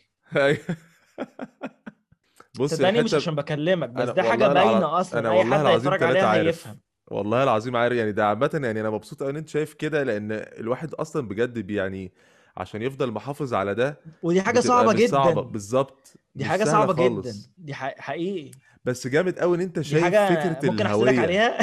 [2.59, 4.49] بص صدقني مش عشان بكلمك بس ده حاجة.
[4.49, 8.27] باينة أصلا أنا أي حد العظيم هيتفرج عليها عارف هيفهم والله العظيم عارف يعني ده
[8.27, 12.13] عامة يعني أنا مبسوط قوي إن أنت شايف كده لأن الواحد أصلا بجد يعني
[12.57, 15.33] عشان يفضل محافظ على ده ودي حاجة صعبة جدا.
[15.41, 16.15] بالظبط.
[16.35, 17.23] دي حاجة صعبة جدا.
[17.23, 17.51] خالص.
[17.59, 18.51] دي ح- حقيقي.
[18.85, 21.21] بس جامد قوي إن أنت دي شايف حاجة فكرة ممكن أحسدك الهوية.
[21.21, 21.59] عليها.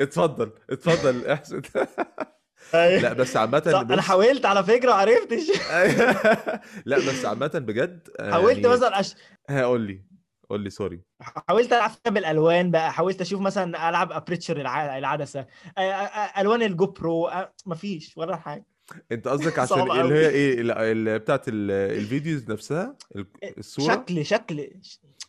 [0.00, 1.62] اتفضل اتفضل احسن
[2.72, 3.12] لا أيوة.
[3.12, 5.42] بس عامة أنا حاولت على فكرة وعرفتش
[6.86, 9.14] لا بس عامة بجد حاولت يعني مثلا أش...
[9.50, 10.04] ها قول لي
[10.50, 11.00] قول لي sorry.
[11.48, 14.98] حاولت العب فيها بالالوان بقى حاولت أشوف مثلا ألعب aperture الع...
[14.98, 15.42] العدسة.
[15.42, 15.46] أ-
[15.76, 17.30] أ- ألوان ال GoPro
[17.66, 18.66] مفيش ولا حاجة.
[19.12, 23.26] أنت قصدك عشان اللي هي إيه ال- ال- بتاعت ال- ال videos نفسها؟ ال-
[23.58, 24.70] الصورة؟ شكل شكل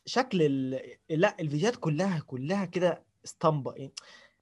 [0.06, 0.82] شكل ال...
[1.10, 3.76] لا الفيديوهات كلها كلها كده اسطمبة.
[3.76, 3.92] إيه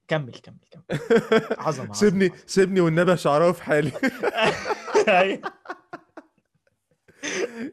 [0.08, 0.98] كمل كمل كمل
[1.58, 2.30] عظمة سيبني.
[2.46, 3.92] سيبني والنبي شعراوي في حالي
[5.08, 5.40] أيوة.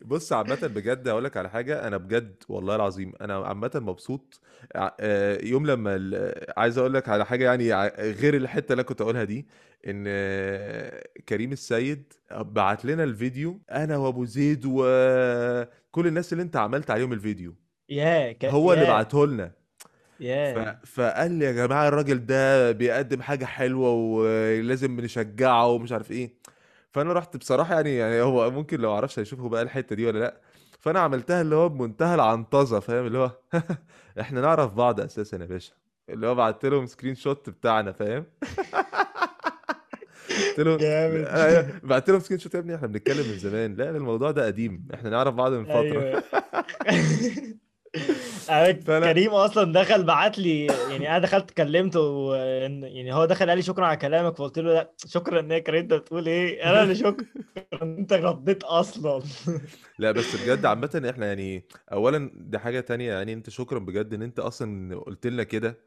[0.06, 4.40] بص عامة بجد هقول لك على حاجة أنا بجد والله العظيم أنا عامة مبسوط
[4.76, 7.74] آه، يوم لما عايز أقول لك على حاجة يعني
[8.12, 9.48] غير الحتة اللي كنت أقولها دي
[9.88, 16.92] إن آه، كريم السيد بعت لنا الفيديو أنا وأبو زيد وكل الناس اللي أنت عملت
[16.92, 17.56] عليهم الفيديو
[17.90, 18.36] يا.
[18.46, 19.52] هو اللي يا بعته لنا
[20.56, 20.86] ف...
[20.88, 26.34] فقال لي يا جماعة الراجل ده بيقدم حاجة حلوة ولازم نشجعه ومش عارف إيه.
[26.92, 30.42] فأنا رحت بصراحة يعني يعني هو ممكن لو عرفش هيشوفه بقى الحتة دي ولا لأ.
[30.80, 33.32] فأنا عملتها اللي هو بمنتهى العنطزة فاهم؟ اللي هو
[34.22, 35.74] إحنا نعرف بعض أساسا يا باشا.
[36.10, 38.26] اللي هو بعت لهم screenshot بتاعنا فاهم؟
[40.58, 41.26] قلت لهم جامد.
[41.46, 43.76] أيوة، بعت لهم screenshot يا ابني إحنا بنتكلم من زمان.
[43.76, 44.88] لا الموضوع ده قديم.
[44.94, 46.42] إحنا نعرف بعض من أنا فأنا-
[49.04, 52.34] كريم أصلا دخل بعت لي يعني أنا دخلت كلمته و...
[52.36, 55.82] يعني هو دخل قال لي شكرا على كلامك فقلت له لأ شكرا إن هي كريم
[55.82, 57.26] أنت بتقول إيه؟ أنا اللي شكرا
[57.82, 59.24] أنت رديت أصلا.
[60.00, 64.22] لا بس بجد عامة إحنا يعني اولا دي حاجة تانية يعني أنت شكرا بجد إن
[64.22, 65.78] أنت أصلا قلت لنا كده.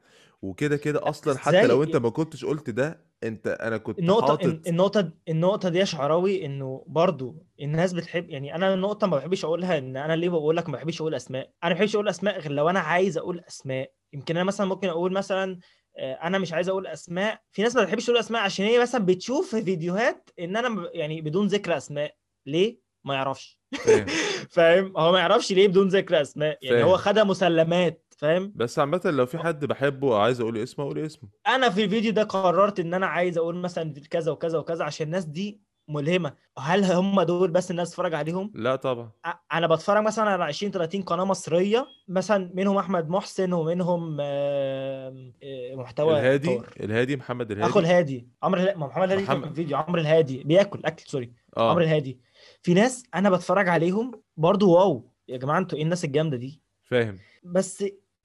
[0.43, 4.69] وكده كده أصلا حتى؟ لو أنت ما كنتش قلت ده أنت أنا كنت النقطة حاطط
[4.69, 9.79] النقطة النقطة دي يا شعراوي إنه برضو الناس بتحب يعني أنا النقطة ما بحبش أقولها
[9.79, 11.51] إن أنا ليه بقول لك ما بحبش أقول أسماء.
[11.65, 13.93] أنا ما بحبش أقول أسماء غير لو أنا عايز أقول أسماء.
[14.13, 15.59] يمكن أنا مثلا ممكن أقول مثلا
[15.99, 17.41] آه، أنا مش عايز أقول أسماء.
[17.53, 21.21] في ناس ما بتحبش تقول أسماء عشان هي مثلا بتشوف في فيديوهات إن أنا يعني
[21.21, 22.15] بدون ذكر أسماء.
[22.47, 23.61] ليه؟ ما يعرفش.
[24.51, 26.59] فاهم؟ هو ما يعرفش ليه بدون ذكر أسماء.
[26.63, 26.97] يعني هو فاهم.
[26.97, 28.04] خدها مسلمات.
[28.19, 31.29] فاهم؟ بس عامة لو في حد بحبه وعايز أقول اسمه أقول اسمه.
[31.47, 35.25] أنا في الفيديو ده قررت إن أنا عايز أقول مثلا كذا وكذا وكذا عشان الناس
[35.25, 36.35] دي ملهمة.
[36.59, 39.11] هل هم دول بس الناس تتفرج عليهم؟ لا طبعا.
[39.53, 45.31] أنا بتفرج مثلا على 20 30 قناة مصرية مثلا منهم أحمد محسن ومنهم آه،
[45.75, 46.75] محتوى الهادي طار.
[46.81, 47.71] الهادي محمد الهادي.
[47.71, 48.29] أخو الهادي.
[48.43, 49.55] عمرو الهادي محمد الهادي محمد- محمد...
[49.55, 50.43] فيديو عمرو الهادي.
[50.45, 51.33] بياكل أكل سوري.
[51.57, 52.21] عمرو آه الهادي.
[52.63, 55.11] في ناس أنا بتفرج عليهم برضو wow.
[55.29, 57.19] يا جماعة أنتوا إيه الناس الجامدة دي؟ فاهم.
[57.45, 57.85] بس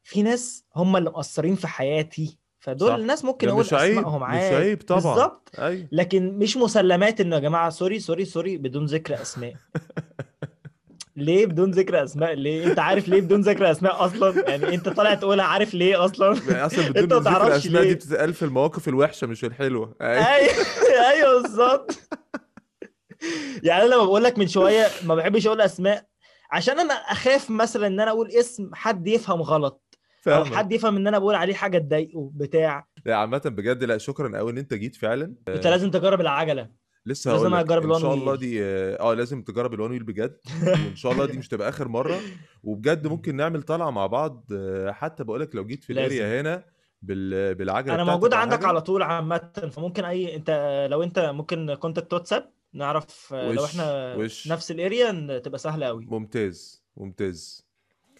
[0.10, 2.95] في ناس هم اللي مقصرين في حياتي فدول صح.
[2.95, 5.01] الناس ممكن أقول مش عيب أسمائهم مش عادي عيب طبعا.
[5.01, 5.51] بالظبط.
[5.60, 5.88] أيوه.
[5.91, 9.53] لكن مش مسلمات إنه يا جماعة sorry sorry sorry بدون ذكر أسماء.
[11.16, 15.14] ليه بدون ذكر أسماء؟ ليه؟ أنت عارف ليه بدون ذكر أسماء أصلا؟ يعني أنت طالع
[15.14, 19.45] تقولها عارف ليه أصلا؟ يعني أصلا بدون ذكر الاسماء دي بتتقال في المواقف الوحشة مش
[19.45, 19.95] الحلوة.
[20.01, 20.26] أيوه.
[20.28, 20.53] أيوه
[21.12, 21.99] أيوه بالظبط.
[23.64, 26.05] يعني أنا لما بقول لك من شوية ما بحبش أقول أسماء
[26.51, 29.88] عشان أنا أخاف مثلا إن أنا أقول اسم حد يفهم غلط.
[30.28, 32.88] أو حد يفهم إن أنا بقول عليه حاجة تضايقه بتاع.
[33.05, 35.36] لا عامة بجد لا شكرا قوي إن أنت جيت فعلا.
[35.47, 36.70] أنت لازم تجرب العجلة.
[37.05, 38.36] لسه لازم لك أجرب ال one إن شاء الله.
[38.36, 40.38] دي آه لازم تجرب ال one wheel بجد.
[40.67, 42.20] وإن شاء الله دي مش تبقى آخر مرة.
[42.63, 44.45] وبجد ممكن نعمل طلعة مع بعض
[44.89, 45.93] حتى بقول لك لو جيت في.
[45.93, 46.63] ال area هنا
[47.01, 47.55] بال...
[47.55, 48.65] بالعجلة أنا موجود عندك.
[48.65, 49.51] على طول عامة.
[49.72, 54.47] فممكن أي أنت لو أنت ممكن contact WhatsApp نعرف لو وش- إحنا وش.
[54.51, 57.68] نفس ال area تبقى سهلة قوي ممتاز ممتاز.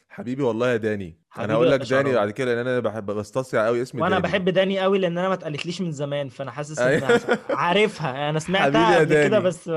[0.10, 1.20] حبيبي والله يا داني.
[1.39, 2.14] أنا هقول لك داني.
[2.14, 4.22] بعد كده لأن أنا بحب بستصيع قوي اسم وأنا داني.
[4.24, 7.20] بحب داني قوي لأن أنا ما اتقالتليش من زمان فأنا حاسس إن أيوة.
[7.49, 8.30] عارفها.
[8.30, 9.39] أنا سمعتها قبل كده.
[9.39, 9.68] بس.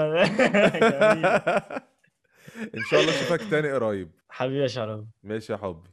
[2.75, 4.11] إن شاء الله أشوفك تاني قريب.
[4.29, 5.01] حبيبي يا شرف.
[5.23, 5.91] ماشي يا حبي.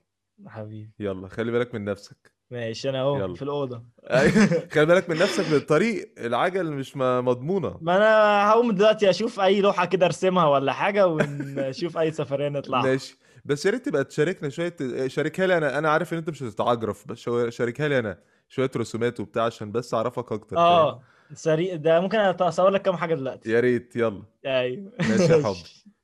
[0.48, 0.92] حبيبي.
[1.00, 2.32] يلا خلي بالك من نفسك.
[2.52, 3.34] ماشي أنا أهو.
[3.36, 3.84] في الأوضة.
[4.04, 7.78] أيوة، خلي بالك من نفسك بالطريق العجل مش مضمونة.
[7.82, 12.84] ما أنا هقوم دلوقتي أشوف أي لوحة كده أرسمها ولا حاجة ونشوف أي سفرية نطلعها.
[12.84, 13.18] ماشي.
[13.50, 14.76] بس يا ريت تبقى تشاركنا شوية
[15.08, 17.18] شاركها لي أنا أنا عارف إن أنت مش هتتعجرف بس
[17.50, 18.20] شاركها لي أنا
[18.50, 21.02] شوية رسومات وبتاع عشان بس أعرفك أكتر؟ آه
[21.34, 23.52] سريع ده ممكن أصور لك كام حاجة دلوقتي.
[23.52, 24.24] يا ريت يلا.
[24.46, 24.92] أيوه.
[25.00, 25.58] ماشي يا حبي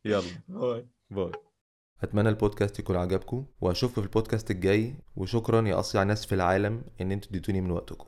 [0.05, 0.21] يلا.
[0.47, 0.88] bye.
[1.11, 1.32] bye.
[2.03, 7.11] أتمنى البودكاست يكون عجبكم وأشوفكم في البودكاست الجاي وشكرا يا أصيع ناس في العالم إن
[7.11, 8.07] أنتوا اديتوني من وقتكم.